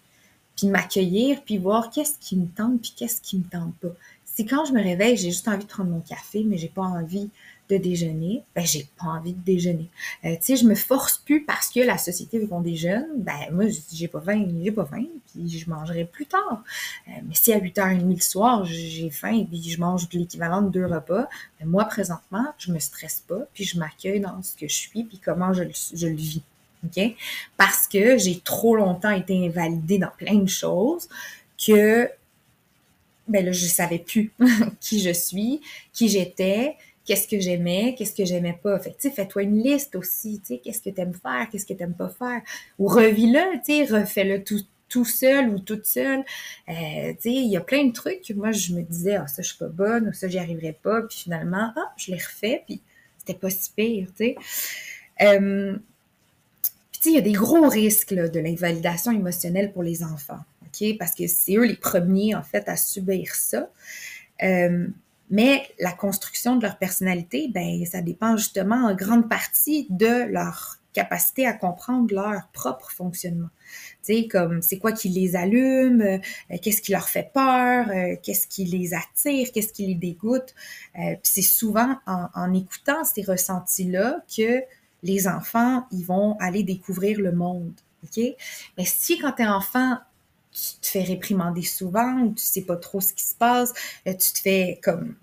puis 0.57 0.69
m'accueillir, 0.69 1.43
puis 1.45 1.59
voir 1.59 1.91
qu'est-ce 1.91 2.19
qui 2.19 2.37
me 2.37 2.47
tente 2.47 2.81
puis 2.81 2.95
qu'est-ce 2.97 3.21
qui 3.21 3.39
me 3.39 3.45
tente 3.45 3.75
pas. 3.77 3.89
Si 4.25 4.47
quand 4.47 4.65
je 4.65 4.73
me 4.73 4.83
réveille, 4.83 5.17
j'ai 5.17 5.31
juste 5.31 5.49
envie 5.49 5.65
de 5.65 5.71
prendre 5.71 5.91
mon 5.91 6.01
café, 6.01 6.45
mais 6.45 6.59
j'ai 6.59 6.69
pas 6.69 6.83
envie 6.83 7.31
de 7.71 7.77
déjeuner, 7.79 8.43
ben 8.55 8.65
j'ai 8.67 8.87
pas 8.99 9.07
envie 9.07 9.33
de 9.33 9.41
déjeuner. 9.41 9.89
Euh, 10.25 10.35
tu 10.37 10.43
sais, 10.43 10.57
je 10.57 10.65
me 10.65 10.75
force 10.75 11.17
plus 11.19 11.45
parce 11.45 11.69
que 11.69 11.81
la 11.81 11.97
société 11.97 12.39
veut 12.39 12.47
qu'on 12.47 12.61
déjeune. 12.61 13.07
Ben 13.17 13.51
moi, 13.53 13.65
j'ai 13.93 14.09
pas 14.09 14.21
faim, 14.21 14.47
j'ai 14.63 14.71
pas 14.71 14.85
faim, 14.85 15.05
puis 15.33 15.49
je 15.49 15.69
mangerai 15.69 16.05
plus 16.05 16.27
tard. 16.27 16.63
Euh, 17.09 17.13
mais 17.27 17.35
si 17.35 17.53
à 17.53 17.59
8h30 17.59 18.15
le 18.15 18.21
soir, 18.21 18.65
j'ai 18.65 19.11
faim 19.11 19.33
et 19.33 19.45
puis 19.45 19.63
je 19.63 19.81
mange 19.81 20.09
l'équivalent 20.13 20.63
de 20.63 20.69
deux 20.69 20.87
repas, 20.87 21.29
ben 21.59 21.69
moi 21.69 21.85
présentement, 21.87 22.47
je 22.59 22.71
me 22.71 22.79
stresse 22.79 23.25
pas, 23.27 23.41
puis 23.55 23.65
je 23.65 23.79
m'accueille 23.79 24.21
dans 24.21 24.43
ce 24.43 24.55
que 24.57 24.69
je 24.69 24.75
suis, 24.75 25.05
puis 25.05 25.19
comment 25.19 25.53
je, 25.53 25.63
le 25.63 26.15
vis. 26.15 26.43
OK? 26.85 27.15
Parce 27.57 27.87
que 27.87 28.19
j'ai 28.19 28.41
trop 28.41 28.77
longtemps 28.77 29.11
été 29.11 29.47
invalidée 29.47 29.99
dans 29.99 30.13
plein 30.19 30.37
de 30.37 30.49
choses 30.49 31.09
que 31.67 32.11
ben 33.27 33.45
là, 33.45 33.53
je 33.53 33.65
savais 33.65 33.99
plus 33.99 34.33
qui 34.81 35.01
je 35.01 35.13
suis, 35.13 35.63
qui 35.93 36.09
j'étais, 36.09 36.77
qu'est-ce 37.05 37.29
que 37.29 37.39
j'aimais, 37.39 37.95
qu'est-ce 37.97 38.15
que 38.15 38.25
j'aimais 38.25 38.59
pas. 38.63 38.79
Fait 38.79 38.95
tu 38.99 39.11
fais-toi 39.11 39.43
une 39.43 39.63
liste 39.63 39.95
aussi, 39.95 40.41
tu 40.41 40.55
sais, 40.55 40.59
qu'est-ce 40.59 40.81
que 40.81 40.91
t'aimes 40.91 41.15
faire, 41.15 41.49
qu'est-ce 41.51 41.67
que 41.67 41.75
t'aimes 41.75 41.95
pas 41.95 42.09
faire. 42.09 42.41
Ou 42.79 42.89
revis-le, 42.89 43.59
tu 43.65 43.87
sais, 43.87 43.95
refais-le 43.95 44.43
tout, 44.43 44.61
tout 44.89 45.05
seul 45.05 45.51
ou 45.51 45.59
toute 45.59 45.87
seule. 45.87 46.25
Euh, 46.69 47.13
tu 47.15 47.21
sais, 47.21 47.33
il 47.33 47.51
y 47.51 47.57
a 47.57 47.61
plein 47.61 47.85
de 47.85 47.93
trucs 47.93 48.23
que 48.23 48.33
moi, 48.33 48.53
je 48.53 48.73
me 48.73 48.83
disais, 48.83 49.17
ah, 49.17 49.27
ça, 49.27 49.43
je 49.43 49.49
suis 49.49 49.59
pas 49.59 49.69
bonne, 49.69 50.09
ou 50.09 50.13
ça, 50.13 50.29
j'y 50.29 50.39
arriverai 50.39 50.79
pas. 50.83 51.03
Puis 51.03 51.19
finalement, 51.25 51.73
ah, 51.77 51.93
je 51.97 52.13
les 52.13 52.19
refais, 52.19 52.63
puis 52.67 52.81
c'était 53.19 53.39
pas 53.39 53.51
si 53.51 53.71
pire, 53.75 54.09
tu 54.17 54.25
sais. 54.25 54.37
Euh, 55.23 55.77
puis 56.93 57.01
tu 57.01 57.03
sais, 57.03 57.11
il 57.11 57.15
y 57.15 57.19
a 57.19 57.23
des 57.23 57.33
gros 57.33 57.69
risques 57.69 58.15
de 58.15 58.41
l'invalidation 58.41 59.13
émotionnelle 59.13 59.73
pour 59.73 59.83
les 59.83 60.03
enfants, 60.03 60.41
OK? 60.63 60.97
Parce 60.99 61.15
que 61.15 61.27
c'est 61.27 61.57
eux 61.57 61.65
les 61.65 61.77
premiers, 61.77 62.35
en 62.35 62.43
fait, 62.43 62.69
à 62.69 62.77
subir 62.77 63.35
ça. 63.35 63.69
Euh, 64.43 64.89
mais 65.31 65.67
la 65.79 65.93
construction 65.93 66.57
de 66.57 66.63
leur 66.63 66.79
personnalité, 66.79 67.51
ben, 67.53 67.85
ça 67.87 68.03
dépend 68.03 68.37
justement 68.37 68.87
en 68.87 68.95
grande 68.95 69.29
partie 69.29 69.87
de 69.91 70.31
leur 70.31 70.79
capacité 70.95 71.47
à 71.47 71.53
comprendre 71.53 72.15
leur 72.15 72.49
propre 72.53 72.91
fonctionnement. 72.91 73.49
Tu 74.05 74.15
sais, 74.15 74.29
comme 74.29 74.63
c'est 74.63 74.79
quoi 74.79 74.93
qui 74.93 75.09
les 75.09 75.35
allume, 75.37 76.01
euh, 76.01 76.19
qu'est-ce 76.63 76.81
qui 76.81 76.93
leur 76.93 77.09
fait 77.09 77.31
peur, 77.35 77.89
euh, 77.91 78.17
qu'est-ce 78.23 78.47
qui 78.47 78.65
les 78.65 78.95
attire, 78.95 79.49
qu'est-ce 79.53 79.73
qui 79.73 79.87
les 79.87 79.97
dégoûte. 79.97 80.55
Euh, 80.97 81.15
puis 81.15 81.21
c'est 81.23 81.43
souvent 81.43 81.99
en, 82.07 82.29
en, 82.35 82.55
écoutant 82.55 83.05
ces 83.05 83.23
ressentis-là 83.23 84.23
que 84.35 84.63
les 85.03 85.27
enfants, 85.27 85.85
ils 85.91 86.05
vont 86.05 86.37
aller 86.39 86.63
découvrir 86.63 87.21
le 87.21 87.33
monde. 87.33 87.73
OK? 88.05 88.23
Mais 88.79 88.85
si 88.85 89.19
quand 89.19 89.33
t'es 89.33 89.47
enfant, 89.47 89.99
tu 90.55 90.81
te 90.81 90.87
fais 90.87 91.03
réprimander 91.03 91.63
souvent 91.63 92.21
ou 92.23 92.33
tu 92.33 92.43
sais 92.45 92.63
pas 92.63 92.77
trop 92.77 93.01
ce 93.01 93.13
qui 93.13 93.25
se 93.25 93.35
passe, 93.35 93.73
tu 94.07 94.15
te 94.15 94.39
fais 94.39 94.81
comme 94.83 95.17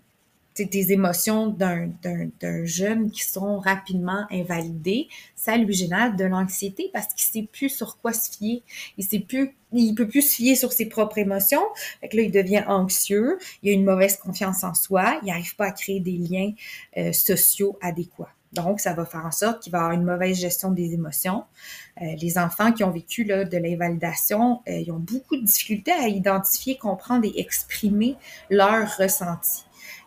des 0.60 0.92
émotions 0.92 1.48
d'un 1.48 2.66
jeune 2.66 3.12
qui 3.12 3.24
sont 3.24 3.60
rapidement 3.60 4.26
invalidées, 4.32 5.08
ça 5.36 5.58
lui 5.58 5.74
génère 5.74 6.16
de 6.16 6.26
l'anxiété 6.26 6.90
parce 6.94 7.08
qu'il 7.14 7.24
sait 7.24 7.48
plus 7.52 7.70
sur 7.70 7.98
quoi 8.00 8.14
se 8.14 8.30
fier. 8.38 8.62
Il 8.98 9.06
sait 9.06 9.20
plus, 9.20 9.56
peut 9.96 10.08
plus 10.08 10.22
se 10.22 10.36
fier 10.36 10.56
sur 10.56 10.72
ses 10.72 10.88
propres 10.88 11.18
émotions. 11.18 11.64
Fait 12.02 12.10
que 12.10 12.18
là, 12.18 12.24
il 12.24 12.32
devient 12.32 12.64
anxieux, 12.68 13.40
il 13.64 13.70
a 13.70 13.74
une 13.74 13.86
mauvaise 13.86 14.18
confiance 14.18 14.64
en 14.64 14.74
soi, 14.74 15.20
il 15.24 15.28
n'arrive 15.28 15.56
pas 15.56 15.68
à 15.68 15.72
créer 15.72 16.00
des 16.00 16.18
liens 16.18 16.52
euh, 16.98 17.14
sociaux 17.14 17.78
adéquats. 17.82 18.34
Donc, 18.54 18.80
ça 18.80 18.94
va 18.94 19.06
faire 19.06 19.26
en 19.26 19.32
sorte 19.32 19.64
qu'il 19.64 19.72
va 19.72 19.80
avoir 19.80 19.92
une 19.94 20.04
mauvaise 20.04 20.38
gestion 20.38 20.72
des 20.72 20.94
émotions. 20.94 21.46
Euh, 22.02 22.06
les 22.22 22.38
enfants 22.38 22.72
qui 22.72 22.84
ont 22.84 22.92
vécu 22.92 23.24
de 23.24 23.58
l'invalidation, 23.58 24.62
euh, 24.68 24.72
ils 24.72 24.92
ont 24.92 25.00
beaucoup 25.00 25.38
de 25.38 25.46
difficultés 25.46 25.92
à 25.92 26.08
identifier, 26.08 26.78
comprendre 26.78 27.26
et 27.26 27.40
exprimer 27.40 28.18
leurs 28.50 28.98
ressentis. 28.98 29.66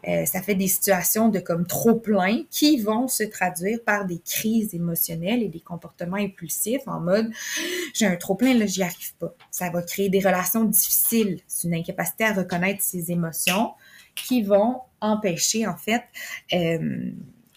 Euh, 0.08 0.26
ça 0.26 0.42
fait 0.42 0.54
des 0.54 0.68
situations 0.68 1.28
de 1.28 1.40
comme 1.40 1.66
trop 1.66 1.94
plein 1.94 2.42
qui 2.50 2.78
vont 2.80 3.08
se 3.08 3.24
traduire 3.24 3.78
par 3.84 4.04
des 4.04 4.18
crises 4.18 4.74
émotionnelles 4.74 5.42
et 5.42 5.48
des 5.48 5.60
comportements 5.60 6.16
impulsifs 6.16 6.86
en 6.86 7.00
mode 7.00 7.30
j'ai 7.94 8.06
un 8.06 8.16
trop 8.16 8.34
plein 8.34 8.54
là 8.54 8.66
j'y 8.66 8.82
arrive 8.82 9.14
pas. 9.18 9.34
Ça 9.50 9.70
va 9.70 9.82
créer 9.82 10.10
des 10.10 10.20
relations 10.20 10.64
difficiles, 10.64 11.40
c'est 11.46 11.68
une 11.68 11.74
incapacité 11.74 12.24
à 12.24 12.34
reconnaître 12.34 12.82
ses 12.82 13.10
émotions 13.10 13.72
qui 14.14 14.42
vont 14.42 14.80
empêcher 15.00 15.66
en 15.66 15.76
fait 15.76 16.02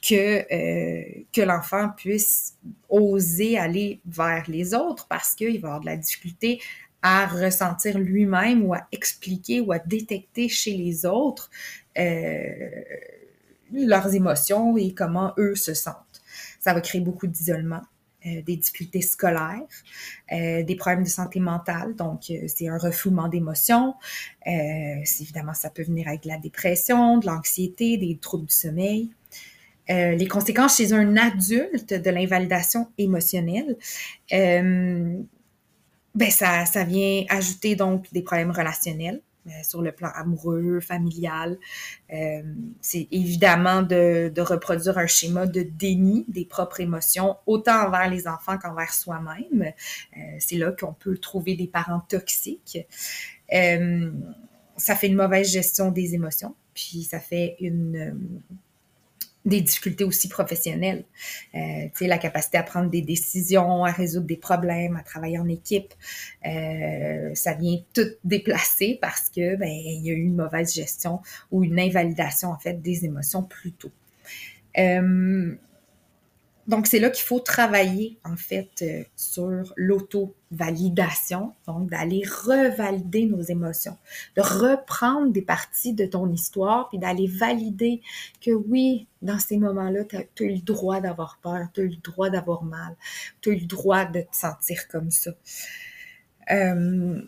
que 0.08 0.46
euh, 0.54 1.24
que 1.34 1.42
l'enfant 1.42 1.90
puisse 1.90 2.56
oser 2.90 3.58
aller 3.58 4.00
vers 4.06 4.44
les 4.48 4.74
autres 4.74 5.08
parce 5.08 5.36
qu'il 5.36 5.60
va 5.60 5.68
avoir 5.68 5.82
de 5.82 5.88
la 5.88 5.98
difficulté 5.98 6.62
à 7.02 7.28
ressentir 7.28 8.00
lui-même 8.00 8.66
ou 8.66 8.74
à 8.74 8.88
expliquer 8.92 9.60
ou 9.60 9.72
à 9.72 9.80
détecter 9.80 10.50
chez 10.50 10.76
les 10.76 11.06
autres 11.06 11.50
euh, 11.98 12.56
leurs 13.72 14.14
émotions 14.16 14.78
et 14.78 14.94
comment 14.94 15.34
eux 15.38 15.56
se 15.56 15.74
sentent. 15.74 16.22
Ça 16.60 16.74
va 16.74 16.82
créer 16.82 17.02
beaucoup 17.02 17.28
d'isolement. 17.28 17.82
Euh, 18.26 18.42
des 18.42 18.58
difficultés 18.58 19.02
scolaires, 19.02 19.62
des 20.32 20.76
problèmes 20.76 21.04
de 21.04 21.08
santé 21.08 21.40
mentale, 21.40 21.96
donc 21.96 22.32
c'est 22.48 22.68
un 22.68 22.78
refoulement 22.80 23.28
d'émotions. 23.28 23.94
évidemment, 24.44 25.54
ça 25.54 25.70
peut 25.70 25.84
venir 25.84 26.08
avec 26.08 26.24
de 26.24 26.30
la 26.30 26.38
dépression, 26.38 27.20
de 27.20 27.28
l'anxiété, 27.28 27.96
des 27.98 28.18
troubles 28.18 28.48
du 28.48 28.56
sommeil. 28.56 29.12
Les 29.90 30.28
conséquences 30.28 30.78
chez 30.78 30.94
un 30.94 31.18
adulte 31.18 31.94
de 31.94 32.10
l'invalidation 32.10 32.88
émotionnelle, 32.98 33.78
ben 34.30 35.26
ça, 36.32 36.66
ça 36.66 36.84
vient 36.84 37.24
ajouter 37.30 37.76
donc 37.76 38.12
des 38.12 38.22
problèmes 38.22 38.52
relationnels, 38.52 39.22
euh, 39.48 39.64
sur 39.64 39.82
le 39.82 39.94
plan 39.94 40.10
amoureux, 40.14 40.82
familial. 40.82 41.58
Euh, 42.12 42.42
c'est 42.82 43.08
évidemment 43.12 43.82
de, 43.82 44.42
reproduire 44.42 44.98
un 44.98 45.08
schéma 45.08 45.46
de 45.46 45.62
déni 45.62 46.26
des 46.28 46.44
propres 46.44 46.82
émotions, 46.82 47.38
autant 47.46 47.88
envers 47.88 48.10
les 48.10 48.28
enfants 48.28 48.58
qu'envers 48.58 48.94
soi-même. 48.94 49.72
Euh, 50.18 50.20
c'est 50.40 50.58
là 50.58 50.74
qu'on 50.74 50.94
peut 50.94 51.18
trouver 51.18 51.56
des 51.56 51.68
parents 51.68 52.02
toxiques. 52.10 52.80
ça 53.50 54.96
fait 54.96 55.08
une 55.08 55.16
mauvaise 55.16 55.50
gestion 55.50 55.92
des 55.92 56.14
émotions, 56.14 56.54
puis 56.74 57.04
ça 57.04 57.20
fait 57.20 57.56
une 57.62 58.20
des 59.48 59.62
difficultés 59.62 60.04
aussi 60.04 60.28
professionnelles. 60.28 61.06
Euh, 61.56 61.88
la 62.02 62.18
capacité 62.18 62.58
à 62.58 62.64
prendre 62.64 62.90
des 62.90 63.02
décisions, 63.02 63.86
à 63.86 63.92
résoudre 63.92 64.28
des 64.28 64.38
problèmes, 64.38 64.96
à 64.98 65.04
travailler 65.04 65.40
en 65.40 65.48
équipe, 65.48 65.94
euh, 66.46 67.34
ça 67.34 67.54
vient 67.54 67.80
tout 67.94 68.10
déplacer 68.24 69.00
parce 69.02 69.30
que 69.30 69.56
ben 69.56 69.70
il 69.70 70.06
y 70.06 70.12
a 70.12 70.14
eu 70.14 70.22
une 70.22 70.36
mauvaise 70.36 70.74
gestion 70.74 71.22
ou 71.52 71.64
une 71.64 71.80
invalidation 71.80 72.50
en 72.50 72.60
fait 72.60 72.82
des 72.82 73.06
émotions 73.06 73.42
plus 73.44 73.72
tôt. 73.72 73.92
Euh, 74.78 75.56
donc, 76.68 76.86
c'est 76.86 77.00
là 77.00 77.10
qu'il 77.10 77.24
faut 77.24 77.40
travailler, 77.40 78.20
en 78.26 78.36
fait, 78.36 78.70
euh, 78.82 79.04
sur 79.16 79.74
l'auto-validation, 79.78 81.54
donc 81.66 81.90
d'aller 81.90 82.24
revalider 82.26 83.26
nos 83.26 83.42
émotions, 83.42 83.98
de 84.36 84.42
reprendre 84.42 85.32
des 85.32 85.42
parties 85.42 85.94
de 85.94 86.06
ton 86.06 86.30
histoire, 86.30 86.90
puis 86.90 87.00
d'aller 87.00 87.28
valider 87.28 88.02
que 88.42 88.52
oui, 88.52 89.08
dans 89.22 89.40
ces 89.40 89.56
moments-là, 89.58 90.04
tu 90.04 90.18
as, 90.18 90.46
eu 90.46 90.56
le 90.56 90.62
droit 90.62 91.00
d'avoir 91.00 91.40
peur, 91.42 91.68
tu 91.74 91.80
as 91.80 91.84
eu 91.86 91.90
le 91.90 92.02
droit 92.04 92.30
d'avoir 92.30 92.64
mal, 92.64 92.98
tu 93.40 93.50
as 93.50 93.54
eu 93.54 93.60
le 93.60 93.66
droit 93.66 94.04
de 94.04 94.20
te 94.20 94.36
sentir 94.36 94.90
comme 94.90 95.10
ça. 95.10 95.32
Euh, 96.52 97.22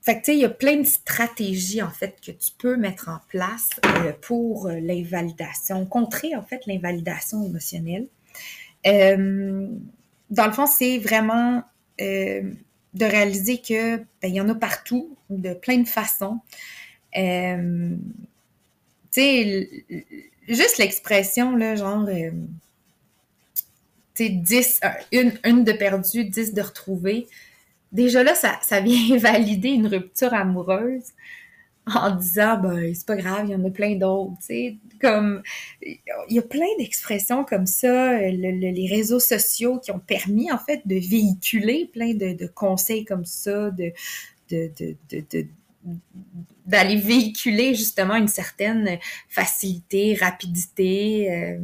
fait 0.00 0.14
que, 0.14 0.20
tu 0.20 0.24
sais, 0.24 0.36
il 0.36 0.40
y 0.40 0.46
a 0.46 0.50
plein 0.50 0.78
de 0.78 0.86
stratégies, 0.86 1.82
en 1.82 1.90
fait, 1.90 2.18
que 2.18 2.32
tu 2.32 2.50
peux 2.56 2.76
mettre 2.76 3.10
en 3.10 3.18
place 3.28 3.68
euh, 3.84 4.12
pour 4.22 4.68
l'invalidation, 4.68 5.84
contrer, 5.84 6.34
en 6.34 6.42
fait, 6.42 6.64
l'invalidation 6.66 7.44
émotionnelle. 7.44 8.08
Euh, 8.86 9.68
dans 10.30 10.46
le 10.46 10.52
fond, 10.52 10.66
c'est 10.66 10.98
vraiment 10.98 11.62
euh, 12.00 12.42
de 12.94 13.04
réaliser 13.04 13.58
que 13.58 13.98
ben, 13.98 14.06
il 14.24 14.34
y 14.34 14.40
en 14.40 14.48
a 14.48 14.54
partout, 14.54 15.16
de 15.30 15.54
plein 15.54 15.78
de 15.78 15.88
façons. 15.88 16.40
Euh, 17.16 17.90
tu 19.10 19.20
sais, 19.20 19.84
juste 20.48 20.78
l'expression, 20.78 21.56
là, 21.56 21.76
genre, 21.76 22.06
tu 24.14 24.24
sais, 24.26 24.28
10, 24.30 24.80
une, 25.12 25.64
de 25.64 25.72
perdue, 25.72 26.24
10 26.24 26.54
de 26.54 26.62
retrouvée. 26.62 27.26
Déjà 27.92 28.22
là, 28.22 28.34
ça 28.34 28.80
vient 28.80 29.16
valider 29.18 29.70
une 29.70 29.86
rupture 29.86 30.32
amoureuse 30.32 31.12
en 31.94 32.14
disant 32.14 32.58
ben 32.58 32.94
c'est 32.94 33.06
pas 33.06 33.16
grave, 33.16 33.46
il 33.48 33.52
y 33.52 33.54
en 33.56 33.64
a 33.64 33.70
plein 33.70 33.96
d'autres, 33.96 34.36
tu 34.38 34.46
sais, 34.46 34.76
comme 35.00 35.42
il 35.82 35.98
y 36.30 36.38
a 36.38 36.42
plein 36.42 36.66
d'expressions 36.78 37.44
comme 37.44 37.66
ça, 37.66 38.18
les 38.20 38.88
réseaux 38.88 39.20
sociaux 39.20 39.78
qui 39.78 39.90
ont 39.90 39.98
permis 39.98 40.52
en 40.52 40.58
fait 40.58 40.82
de 40.86 40.94
véhiculer 40.94 41.90
plein 41.92 42.14
de, 42.14 42.46
conseils 42.46 43.04
comme 43.04 43.24
ça, 43.24 43.70
de 43.70 43.92
de, 44.50 44.70
de, 44.78 45.24
de, 45.32 45.46
d'aller 46.66 46.96
véhiculer 46.96 47.74
justement 47.74 48.14
une 48.14 48.28
certaine 48.28 48.98
facilité, 49.28 50.14
rapidité 50.14 51.32
euh, 51.32 51.58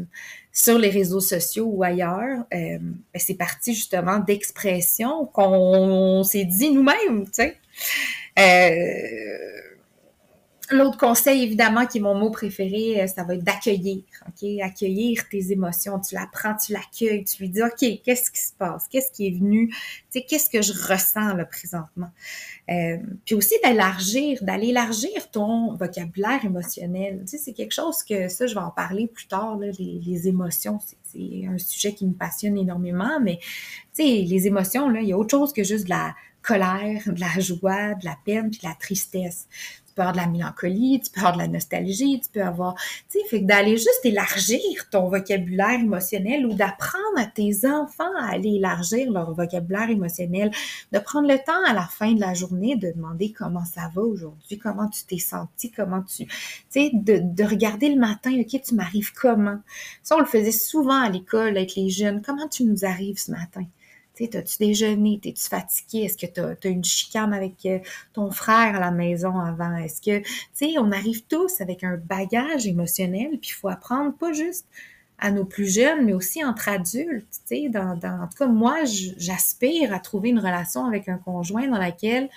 sur 0.52 0.78
les 0.78 0.90
réseaux 0.90 1.20
sociaux 1.20 1.66
ou 1.66 1.84
ailleurs. 1.84 2.40
Euh, 2.52 2.78
ben, 2.78 3.16
c'est 3.16 3.36
parti 3.36 3.74
justement 3.74 4.18
d'expressions 4.18 5.26
qu'on 5.26 6.24
s'est 6.24 6.44
dit 6.44 6.70
nous-mêmes, 6.70 7.26
tu 7.26 7.32
sais. 7.32 7.56
Euh, 8.38 9.67
L'autre 10.70 10.98
conseil, 10.98 11.42
évidemment, 11.42 11.86
qui 11.86 11.96
est 11.96 12.00
mon 12.00 12.14
mot 12.14 12.30
préféré, 12.30 13.00
euh, 13.00 13.06
ça 13.06 13.24
va 13.24 13.34
être 13.34 13.44
d'accueillir. 13.44 14.02
OK? 14.26 14.48
Accueillir 14.62 15.26
tes 15.30 15.50
émotions. 15.50 15.98
Tu 15.98 16.14
la 16.14 16.28
prends, 16.30 16.54
tu 16.56 16.72
l'accueilles, 16.72 17.24
tu 17.24 17.42
lui 17.42 17.48
dis 17.48 17.62
OK, 17.62 18.02
qu'est-ce 18.04 18.30
qui 18.30 18.40
se 18.40 18.52
passe? 18.52 18.86
Qu'est-ce 18.90 19.10
qui 19.10 19.28
est 19.28 19.30
venu? 19.30 19.68
Tu 19.68 19.76
sais, 20.10 20.22
qu'est-ce 20.28 20.50
que 20.50 20.60
je 20.60 20.72
ressens 20.72 21.34
là 21.34 21.46
présentement? 21.46 22.10
Euh, 22.68 22.98
puis 23.24 23.34
aussi 23.34 23.54
d'élargir, 23.64 24.42
d'aller 24.42 24.68
élargir 24.68 25.30
ton 25.30 25.74
vocabulaire 25.74 26.44
émotionnel. 26.44 27.22
Tu 27.22 27.28
sais, 27.28 27.38
c'est 27.38 27.54
quelque 27.54 27.74
chose 27.74 28.02
que 28.02 28.28
ça, 28.28 28.46
je 28.46 28.52
vais 28.52 28.60
en 28.60 28.70
parler 28.70 29.06
plus 29.06 29.26
tard, 29.26 29.58
les 29.58 30.28
émotions. 30.28 30.80
C'est 31.04 31.46
un 31.48 31.56
sujet 31.56 31.94
qui 31.94 32.06
me 32.06 32.12
passionne 32.12 32.58
énormément, 32.58 33.20
mais 33.20 33.38
tu 33.94 34.04
sais, 34.04 34.22
les 34.22 34.46
émotions, 34.46 34.90
là, 34.90 35.00
il 35.00 35.08
y 35.08 35.12
a 35.12 35.16
autre 35.16 35.30
chose 35.30 35.54
que 35.54 35.64
juste 35.64 35.84
de 35.84 35.90
la 35.90 36.14
colère, 36.42 37.02
de 37.06 37.20
la 37.20 37.40
joie, 37.40 37.94
de 37.94 38.04
la 38.04 38.16
peine, 38.24 38.50
puis 38.50 38.60
de 38.60 38.66
la 38.66 38.74
tristesse 38.74 39.46
peux 39.98 40.02
avoir 40.02 40.12
de 40.12 40.18
la 40.18 40.26
mélancolie, 40.26 41.00
tu 41.04 41.10
peux 41.10 41.20
avoir 41.20 41.34
de 41.34 41.38
la 41.38 41.48
nostalgie, 41.48 42.20
tu 42.20 42.28
peux 42.30 42.42
avoir, 42.42 42.74
tu 43.10 43.18
sais, 43.18 43.26
fait 43.28 43.42
que 43.42 43.46
d'aller 43.46 43.76
juste 43.76 44.00
élargir 44.04 44.88
ton 44.90 45.08
vocabulaire 45.08 45.80
émotionnel 45.80 46.46
ou 46.46 46.54
d'apprendre 46.54 47.18
à 47.18 47.26
tes 47.26 47.66
enfants 47.66 48.04
à 48.20 48.32
aller 48.32 48.56
élargir 48.56 49.10
leur 49.10 49.34
vocabulaire 49.34 49.90
émotionnel, 49.90 50.50
de 50.92 50.98
prendre 50.98 51.28
le 51.28 51.38
temps 51.38 51.64
à 51.66 51.74
la 51.74 51.86
fin 51.86 52.12
de 52.12 52.20
la 52.20 52.34
journée 52.34 52.76
de 52.76 52.92
demander 52.92 53.32
comment 53.32 53.64
ça 53.64 53.90
va 53.94 54.02
aujourd'hui, 54.02 54.58
comment 54.58 54.88
tu 54.88 55.04
t'es 55.04 55.18
senti, 55.18 55.70
comment 55.70 56.02
tu, 56.02 56.26
tu 56.26 56.32
sais, 56.68 56.90
de, 56.92 57.20
de 57.22 57.44
regarder 57.44 57.88
le 57.88 57.98
matin, 57.98 58.32
ok, 58.40 58.62
tu 58.62 58.74
m'arrives 58.74 59.12
comment? 59.12 59.58
Ça, 60.02 60.16
on 60.16 60.20
le 60.20 60.26
faisait 60.26 60.52
souvent 60.52 61.00
à 61.00 61.08
l'école 61.08 61.56
avec 61.56 61.74
les 61.74 61.90
jeunes. 61.90 62.22
Comment 62.22 62.48
tu 62.48 62.64
nous 62.64 62.84
arrives 62.84 63.18
ce 63.18 63.30
matin? 63.30 63.64
T'as-tu 64.26 64.58
déjeuné? 64.58 65.20
T'es-tu 65.22 65.48
fatigué? 65.48 66.04
Est-ce 66.04 66.16
que 66.16 66.26
tu 66.26 66.40
as, 66.40 66.70
une 66.70 66.84
chicane 66.84 67.32
avec 67.32 67.64
euh, 67.66 67.78
ton 68.12 68.30
frère 68.30 68.74
à 68.74 68.80
la 68.80 68.90
maison 68.90 69.38
avant? 69.38 69.76
Est-ce 69.76 70.00
que, 70.00 70.18
tu 70.20 70.30
sais, 70.54 70.74
on 70.78 70.90
arrive 70.90 71.22
tous 71.26 71.60
avec 71.60 71.84
un 71.84 71.96
bagage 71.96 72.66
émotionnel, 72.66 73.38
puis 73.38 73.50
il 73.50 73.54
faut 73.54 73.68
apprendre 73.68 74.12
pas 74.16 74.32
juste 74.32 74.66
à 75.18 75.30
nos 75.30 75.44
plus 75.44 75.72
jeunes, 75.72 76.04
mais 76.04 76.12
aussi 76.12 76.44
entre 76.44 76.68
adultes. 76.68 77.26
Tu 77.46 77.56
sais, 77.64 77.68
dans, 77.68 77.96
dans, 77.96 78.22
en 78.22 78.26
tout 78.28 78.38
cas, 78.38 78.46
moi, 78.46 78.78
j'aspire 78.84 79.92
à 79.92 79.98
trouver 79.98 80.30
une 80.30 80.38
relation 80.38 80.84
avec 80.84 81.08
un 81.08 81.18
conjoint 81.18 81.66
dans 81.66 81.78
laquelle 81.78 82.28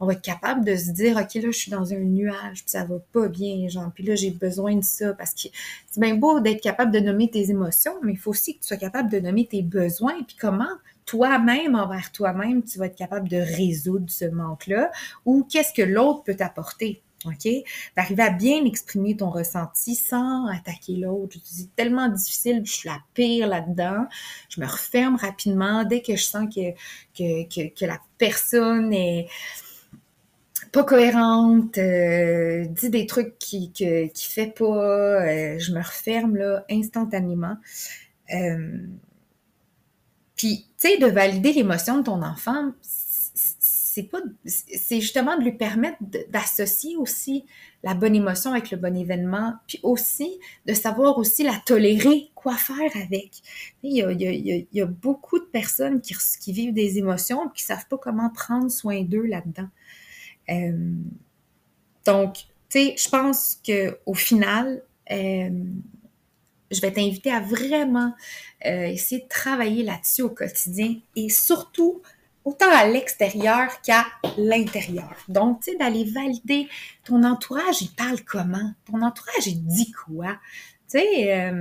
on 0.00 0.06
va 0.06 0.12
être 0.12 0.22
capable 0.22 0.64
de 0.64 0.76
se 0.76 0.90
dire, 0.90 1.16
OK, 1.16 1.34
là, 1.34 1.50
je 1.50 1.58
suis 1.58 1.70
dans 1.70 1.92
un 1.92 1.98
nuage, 1.98 2.62
puis 2.62 2.70
ça 2.70 2.84
va 2.84 2.96
pas 3.12 3.28
bien, 3.28 3.68
genre, 3.68 3.90
puis 3.92 4.04
là, 4.04 4.14
j'ai 4.14 4.30
besoin 4.30 4.76
de 4.76 4.84
ça, 4.84 5.12
parce 5.14 5.34
que 5.34 5.48
c'est 5.86 6.00
bien 6.00 6.14
beau 6.14 6.40
d'être 6.40 6.62
capable 6.62 6.92
de 6.92 7.00
nommer 7.00 7.28
tes 7.28 7.50
émotions, 7.50 7.94
mais 8.02 8.12
il 8.12 8.18
faut 8.18 8.30
aussi 8.30 8.54
que 8.54 8.60
tu 8.60 8.68
sois 8.68 8.76
capable 8.76 9.10
de 9.10 9.18
nommer 9.18 9.46
tes 9.46 9.62
besoins, 9.62 10.22
puis 10.22 10.36
comment 10.38 10.68
toi-même 11.08 11.74
envers 11.74 12.12
toi-même, 12.12 12.62
tu 12.62 12.78
vas 12.78 12.86
être 12.86 12.94
capable 12.94 13.28
de 13.28 13.38
résoudre 13.38 14.04
ce 14.08 14.26
manque-là, 14.26 14.90
ou 15.24 15.42
qu'est-ce 15.50 15.72
que 15.72 15.82
l'autre 15.82 16.22
peut 16.22 16.36
t'apporter. 16.36 17.02
OK? 17.24 17.48
D'arriver 17.96 18.22
à 18.22 18.30
bien 18.30 18.64
exprimer 18.64 19.16
ton 19.16 19.30
ressenti 19.30 19.96
sans 19.96 20.46
attaquer 20.46 20.96
l'autre. 20.96 21.36
C'est 21.42 21.74
tellement 21.74 22.08
difficile, 22.08 22.62
je 22.64 22.72
suis 22.72 22.88
la 22.88 22.98
pire 23.14 23.48
là-dedans. 23.48 24.06
Je 24.50 24.60
me 24.60 24.66
referme 24.66 25.16
rapidement 25.16 25.82
dès 25.82 26.02
que 26.02 26.14
je 26.14 26.22
sens 26.22 26.46
que, 26.54 26.72
que, 27.16 27.74
que 27.74 27.84
la 27.86 27.98
personne 28.18 28.92
est, 28.92 29.28
pas 30.70 30.84
cohérente, 30.84 31.78
euh, 31.78 32.66
dit 32.66 32.90
des 32.90 33.06
trucs 33.06 33.38
qui 33.38 33.72
que, 33.72 34.08
qui 34.08 34.28
fait 34.28 34.54
pas, 34.54 34.64
euh, 34.64 35.58
je 35.58 35.72
me 35.72 35.78
referme 35.78 36.36
là 36.36 36.64
instantanément. 36.70 37.56
Euh, 38.34 38.86
puis, 40.38 40.66
tu 40.80 40.88
sais, 40.88 40.98
de 40.98 41.06
valider 41.06 41.52
l'émotion 41.52 41.98
de 41.98 42.04
ton 42.04 42.22
enfant, 42.22 42.70
c'est 42.80 44.04
pas, 44.04 44.20
c'est 44.46 45.00
justement 45.00 45.36
de 45.36 45.42
lui 45.42 45.52
permettre 45.52 45.98
d'associer 46.30 46.96
aussi 46.96 47.44
la 47.82 47.94
bonne 47.94 48.14
émotion 48.14 48.52
avec 48.52 48.70
le 48.70 48.76
bon 48.76 48.96
événement, 48.96 49.54
puis 49.66 49.80
aussi 49.82 50.38
de 50.66 50.74
savoir 50.74 51.18
aussi 51.18 51.42
la 51.42 51.60
tolérer, 51.66 52.30
quoi 52.36 52.54
faire 52.54 52.90
avec. 52.94 53.30
Il 53.82 53.92
y 54.72 54.80
a, 54.80 54.86
beaucoup 54.86 55.40
de 55.40 55.44
personnes 55.44 56.00
qui, 56.00 56.52
vivent 56.52 56.72
des 56.72 56.98
émotions 56.98 57.48
qui 57.48 57.64
savent 57.64 57.88
pas 57.88 57.98
comment 57.98 58.30
prendre 58.30 58.70
soin 58.70 59.02
d'eux 59.02 59.26
là-dedans. 59.26 59.68
Euh, 60.50 60.92
donc, 62.06 62.34
tu 62.68 62.78
sais, 62.78 62.94
je 62.96 63.08
pense 63.08 63.60
que 63.66 63.98
au 64.06 64.14
final, 64.14 64.82
euh, 65.10 65.50
je 66.70 66.80
vais 66.80 66.92
t'inviter 66.92 67.30
à 67.30 67.40
vraiment 67.40 68.14
euh, 68.66 68.86
essayer 68.86 69.22
de 69.22 69.28
travailler 69.28 69.82
là-dessus 69.82 70.22
au 70.22 70.30
quotidien 70.30 70.96
et 71.16 71.28
surtout 71.28 72.02
autant 72.44 72.70
à 72.70 72.86
l'extérieur 72.86 73.80
qu'à 73.82 74.06
l'intérieur. 74.36 75.14
Donc, 75.28 75.60
tu 75.60 75.72
sais, 75.72 75.76
d'aller 75.76 76.04
valider 76.04 76.68
ton 77.04 77.22
entourage, 77.24 77.82
il 77.82 77.90
parle 77.90 78.22
comment? 78.22 78.72
Ton 78.86 79.02
entourage, 79.02 79.46
il 79.46 79.64
dit 79.66 79.92
quoi? 79.92 80.38
Tu 80.90 80.98
sais, 80.98 81.52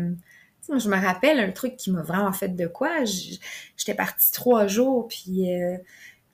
moi, 0.70 0.80
je 0.80 0.90
me 0.90 0.96
rappelle 0.96 1.40
un 1.40 1.52
truc 1.52 1.76
qui 1.76 1.92
m'a 1.92 2.02
vraiment 2.02 2.32
fait 2.32 2.50
de 2.50 2.68
quoi. 2.68 3.04
J'étais 3.06 3.94
partie 3.94 4.32
trois 4.32 4.68
jours, 4.68 5.08
puis 5.08 5.50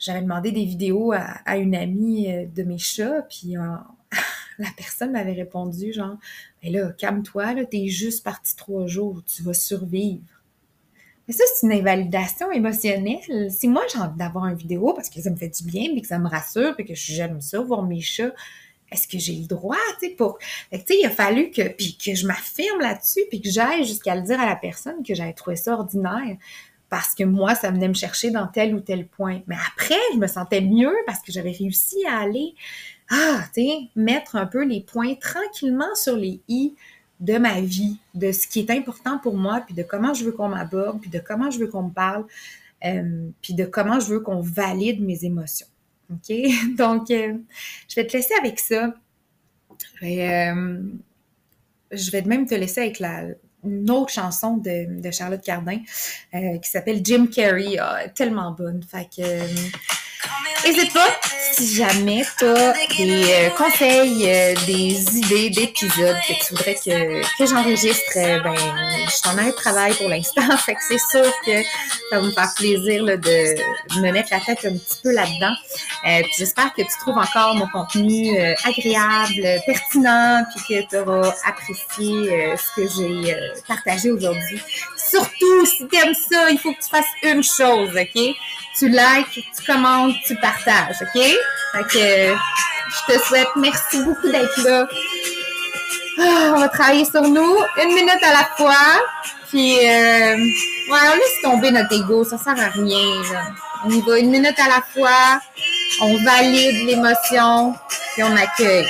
j'avais 0.04 0.22
demandé 0.22 0.52
des 0.52 0.66
vidéos 0.66 1.14
à, 1.14 1.56
une 1.56 1.76
amie 1.76 2.30
euh, 2.30 2.46
de 2.46 2.64
mes 2.64 2.78
chats, 2.78 3.22
puis 3.30 3.56
euh, 3.56 3.62
la 4.60 4.70
personne 4.76 5.12
m'avait 5.12 5.34
répondu 5.34 5.94
genre, 5.94 6.18
mais 6.62 6.70
là, 6.70 6.92
calme-toi, 6.92 7.54
là, 7.54 7.66
t'es 7.66 7.88
juste 7.88 8.24
parti 8.24 8.56
trois 8.56 8.88
jours, 8.88 9.22
tu 9.26 9.44
vas 9.44 9.54
survivre. 9.54 10.24
Mais 11.28 11.34
ça, 11.34 11.44
c'est 11.56 11.68
une 11.68 11.74
invalidation 11.74 12.52
émotionnelle. 12.52 13.50
Si 13.50 13.68
moi, 13.68 13.84
j'ai 13.92 14.00
envie 14.00 14.18
d'avoir 14.18 14.46
une 14.48 14.58
vidéo 14.58 14.94
parce 14.94 15.10
que 15.10 15.22
ça 15.22 15.30
me 15.30 15.38
fait 15.38 15.50
du 15.50 15.64
bien, 15.64 15.92
puis 15.94 16.02
que 16.02 16.08
ça 16.08 16.20
me 16.20 16.28
rassure, 16.28 16.76
puis 16.76 16.86
que 16.86 16.94
j'aime 16.96 17.40
ça, 17.40 17.62
voir 17.62 17.84
mes 17.84 18.02
chats, 18.02 18.34
est-ce 18.92 19.08
que 19.08 19.18
j'ai 19.18 19.36
le 19.36 19.48
droit, 19.48 19.78
tu 20.00 20.10
sais, 20.10 20.16
pour... 20.16 20.38
tu 20.38 20.78
sais, 20.78 21.00
il 21.00 21.06
a 21.06 21.10
fallu 21.10 21.50
que, 21.50 21.68
puis 21.70 21.98
que 21.98 22.14
je 22.14 22.28
m'affirme 22.28 22.80
là-dessus, 22.80 23.22
puis 23.30 23.42
que 23.42 23.50
j'aille 23.50 23.86
jusqu'à 23.86 24.16
le 24.16 24.22
dire 24.22 24.40
à 24.40 24.46
la 24.46 24.56
personne 24.56 25.02
que 25.04 25.16
j'avais 25.16 25.34
trouvé 25.34 25.56
ça 25.56 25.74
ordinaire 25.74 26.38
parce 26.94 27.16
que 27.16 27.24
moi, 27.24 27.56
ça 27.56 27.72
venait 27.72 27.88
me 27.88 27.96
chercher 27.96 28.30
dans 28.30 28.46
tel 28.46 28.76
ou 28.76 28.80
tel 28.80 29.08
point. 29.08 29.42
Mais 29.48 29.56
après, 29.68 29.98
je 30.14 30.20
me 30.20 30.28
sentais 30.28 30.62
mieux 30.62 30.94
parce 31.08 31.24
que 31.24 31.32
j'avais 31.32 31.50
réussi 31.50 32.06
à 32.06 32.20
aller, 32.20 32.54
ah, 33.10 33.44
tu 33.54 33.62
sais, 33.62 33.78
mettre 33.96 34.36
un 34.36 34.46
peu 34.46 34.64
les 34.64 34.82
points 34.82 35.16
tranquillement 35.16 35.94
sur 35.96 36.16
les 36.16 36.42
i 36.48 36.74
de 37.20 37.38
ma 37.38 37.62
vie, 37.62 37.98
de 38.14 38.32
ce 38.32 38.48
qui 38.48 38.60
est 38.60 38.70
important 38.70 39.18
pour 39.18 39.36
moi, 39.36 39.62
puis 39.66 39.74
de 39.74 39.84
comment 39.84 40.14
je 40.14 40.26
veux 40.26 40.32
qu'on 40.32 40.50
m'aborde, 40.50 41.00
puis 41.00 41.10
de 41.10 41.20
comment 41.20 41.52
je 41.52 41.60
veux 41.60 41.68
qu'on 41.68 41.84
me 41.84 41.94
parle, 41.94 42.26
euh, 42.86 43.30
puis 43.42 43.54
de 43.54 43.66
comment 43.66 44.00
je 44.00 44.08
veux 44.08 44.20
qu'on 44.20 44.42
valide 44.42 45.02
mes 45.02 45.24
émotions. 45.24 45.68
OK? 46.12 46.36
Donc, 46.78 47.12
euh, 47.12 47.38
je 47.88 47.96
vais 47.96 48.08
te 48.08 48.18
laisser 48.18 48.34
avec 48.40 48.60
ça. 48.60 48.94
Je 49.96 50.06
vais, 50.06 50.52
euh, 50.52 52.26
même 52.26 52.46
te 52.46 52.56
laisser 52.56 52.82
avec 52.82 53.00
la, 53.00 53.26
une 53.64 53.90
autre 53.90 54.12
chanson 54.12 54.58
de, 54.58 55.02
de 55.02 55.12
Charlotte 55.12 55.42
Cardin 55.42 55.80
euh, 56.34 56.58
qui 56.58 56.70
s'appelle 56.70 57.02
Jim 57.04 57.28
Carrey. 57.28 57.78
Ah, 57.80 58.08
tellement 58.10 58.52
bonne. 58.52 58.84
Fait 58.84 59.06
que 59.06 59.22
N'hésite 60.66 60.94
pas, 60.94 61.10
si 61.52 61.76
jamais 61.76 62.24
tu 62.40 62.46
as 62.46 62.74
des 62.98 63.26
euh, 63.32 63.50
conseils, 63.50 64.30
euh, 64.30 64.56
des 64.66 65.18
idées 65.18 65.50
d'épisodes 65.50 66.16
que 66.26 66.34
tu 66.34 66.54
voudrais 66.54 66.76
que, 66.76 67.38
que 67.38 67.46
j'enregistre, 67.46 68.14
euh, 68.16 68.40
ben, 68.40 68.56
je 69.06 69.12
suis 69.12 69.28
en 69.28 69.38
un 69.38 69.52
travail 69.52 69.94
pour 69.96 70.08
l'instant, 70.08 70.58
fait 70.66 70.76
que 70.76 70.82
c'est 70.88 70.98
sûr 70.98 71.30
que 71.46 71.62
ça 72.10 72.20
va 72.20 72.22
me 72.22 72.32
faire 72.32 72.50
plaisir 72.56 73.04
là, 73.04 73.18
de 73.18 73.56
me 74.00 74.12
mettre 74.12 74.30
la 74.32 74.40
tête 74.40 74.66
un 74.66 74.78
petit 74.78 75.00
peu 75.04 75.12
là-dedans. 75.12 75.54
j'espère 76.38 76.74
que 76.74 76.82
tu 76.82 76.98
trouves 77.02 77.18
encore 77.18 77.56
mon 77.56 77.68
contenu 77.68 78.40
agréable, 78.64 79.62
pertinent, 79.66 80.46
puis 80.56 80.64
que 80.82 80.90
tu 80.90 80.98
auras 80.98 81.34
apprécié 81.46 82.56
ce 82.58 82.82
que 82.82 82.88
j'ai 82.88 83.36
partagé 83.68 84.12
aujourd'hui. 84.12 84.62
Surtout, 84.96 85.66
si 85.66 85.88
tu 85.88 85.98
aimes 85.98 86.16
ça, 86.16 86.50
il 86.50 86.58
faut 86.58 86.72
que 86.72 86.82
tu 86.82 86.90
fasses 86.90 87.06
une 87.24 87.44
chose, 87.44 87.90
OK? 87.96 88.36
tu 88.76 88.90
likes, 88.90 89.46
tu 89.56 89.66
commentes, 89.66 90.13
tu 90.26 90.36
partages, 90.36 90.96
OK? 91.02 91.22
Fait 91.22 91.84
que 91.92 92.36
je 92.94 93.14
te 93.14 93.20
souhaite 93.26 93.50
merci 93.56 94.04
beaucoup 94.04 94.30
d'être 94.30 94.64
là. 94.64 94.88
Ah, 96.20 96.54
on 96.56 96.60
va 96.60 96.70
travailler 96.70 97.06
sur 97.06 97.22
nous, 97.22 97.58
une 97.82 97.94
minute 97.94 98.22
à 98.22 98.32
la 98.32 98.50
fois. 98.56 99.02
Puis, 99.50 99.78
euh, 99.78 100.36
ouais, 100.36 101.00
on 101.12 101.16
laisse 101.16 101.42
tomber 101.44 101.72
notre 101.72 101.94
ego, 101.94 102.24
ça 102.24 102.38
sert 102.38 102.60
à 102.60 102.70
rien. 102.70 103.22
On 103.86 103.90
y 103.90 104.02
va 104.02 104.20
une 104.20 104.32
minute 104.32 104.58
à 104.60 104.68
la 104.68 104.82
fois, 104.94 105.40
on 106.02 106.18
valide 106.24 106.88
l'émotion, 106.88 107.76
puis 108.14 108.24
on 108.24 108.36
accueille. 108.36 108.88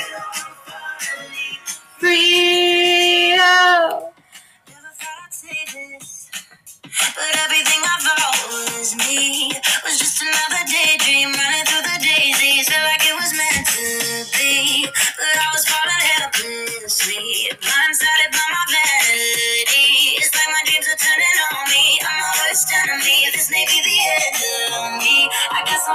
But 7.11 7.35
everything 7.43 7.83
I've 7.83 8.05
was 8.47 8.95
me 8.95 9.51
was 9.83 9.99
just 9.99 10.23
another 10.23 10.63
daydream 10.63 11.35
running 11.35 11.65
through 11.67 11.83
the 11.83 11.99
daisies. 11.99 12.71
Felt 12.71 12.87
like 12.87 13.03
it 13.03 13.15
was 13.19 13.31
meant 13.35 13.67
to 13.67 13.85
be, 14.39 14.87
but 14.87 15.35
I 15.35 15.47
was 15.51 15.67
falling 15.67 16.03
helplessly, 16.15 17.51
blindsided 17.59 18.31
by 18.31 18.47
my 18.55 18.65
vanity. 18.71 20.17
It's 20.23 20.31
like 20.31 20.51
my 20.55 20.63
dreams 20.65 20.87
are 20.87 20.99
turning 20.99 21.37
on 21.51 21.63
me. 21.67 21.99
I'm 22.01 22.15
my 22.23 22.31
worst 22.47 22.67
enemy. 22.71 23.19
This 23.35 23.51
may 23.51 23.65
be 23.67 23.79
the 23.83 23.97
end 24.15 24.37
of 24.79 25.03
me. 25.03 25.27
I 25.51 25.59
guess. 25.67 25.83
I'm 25.83 25.91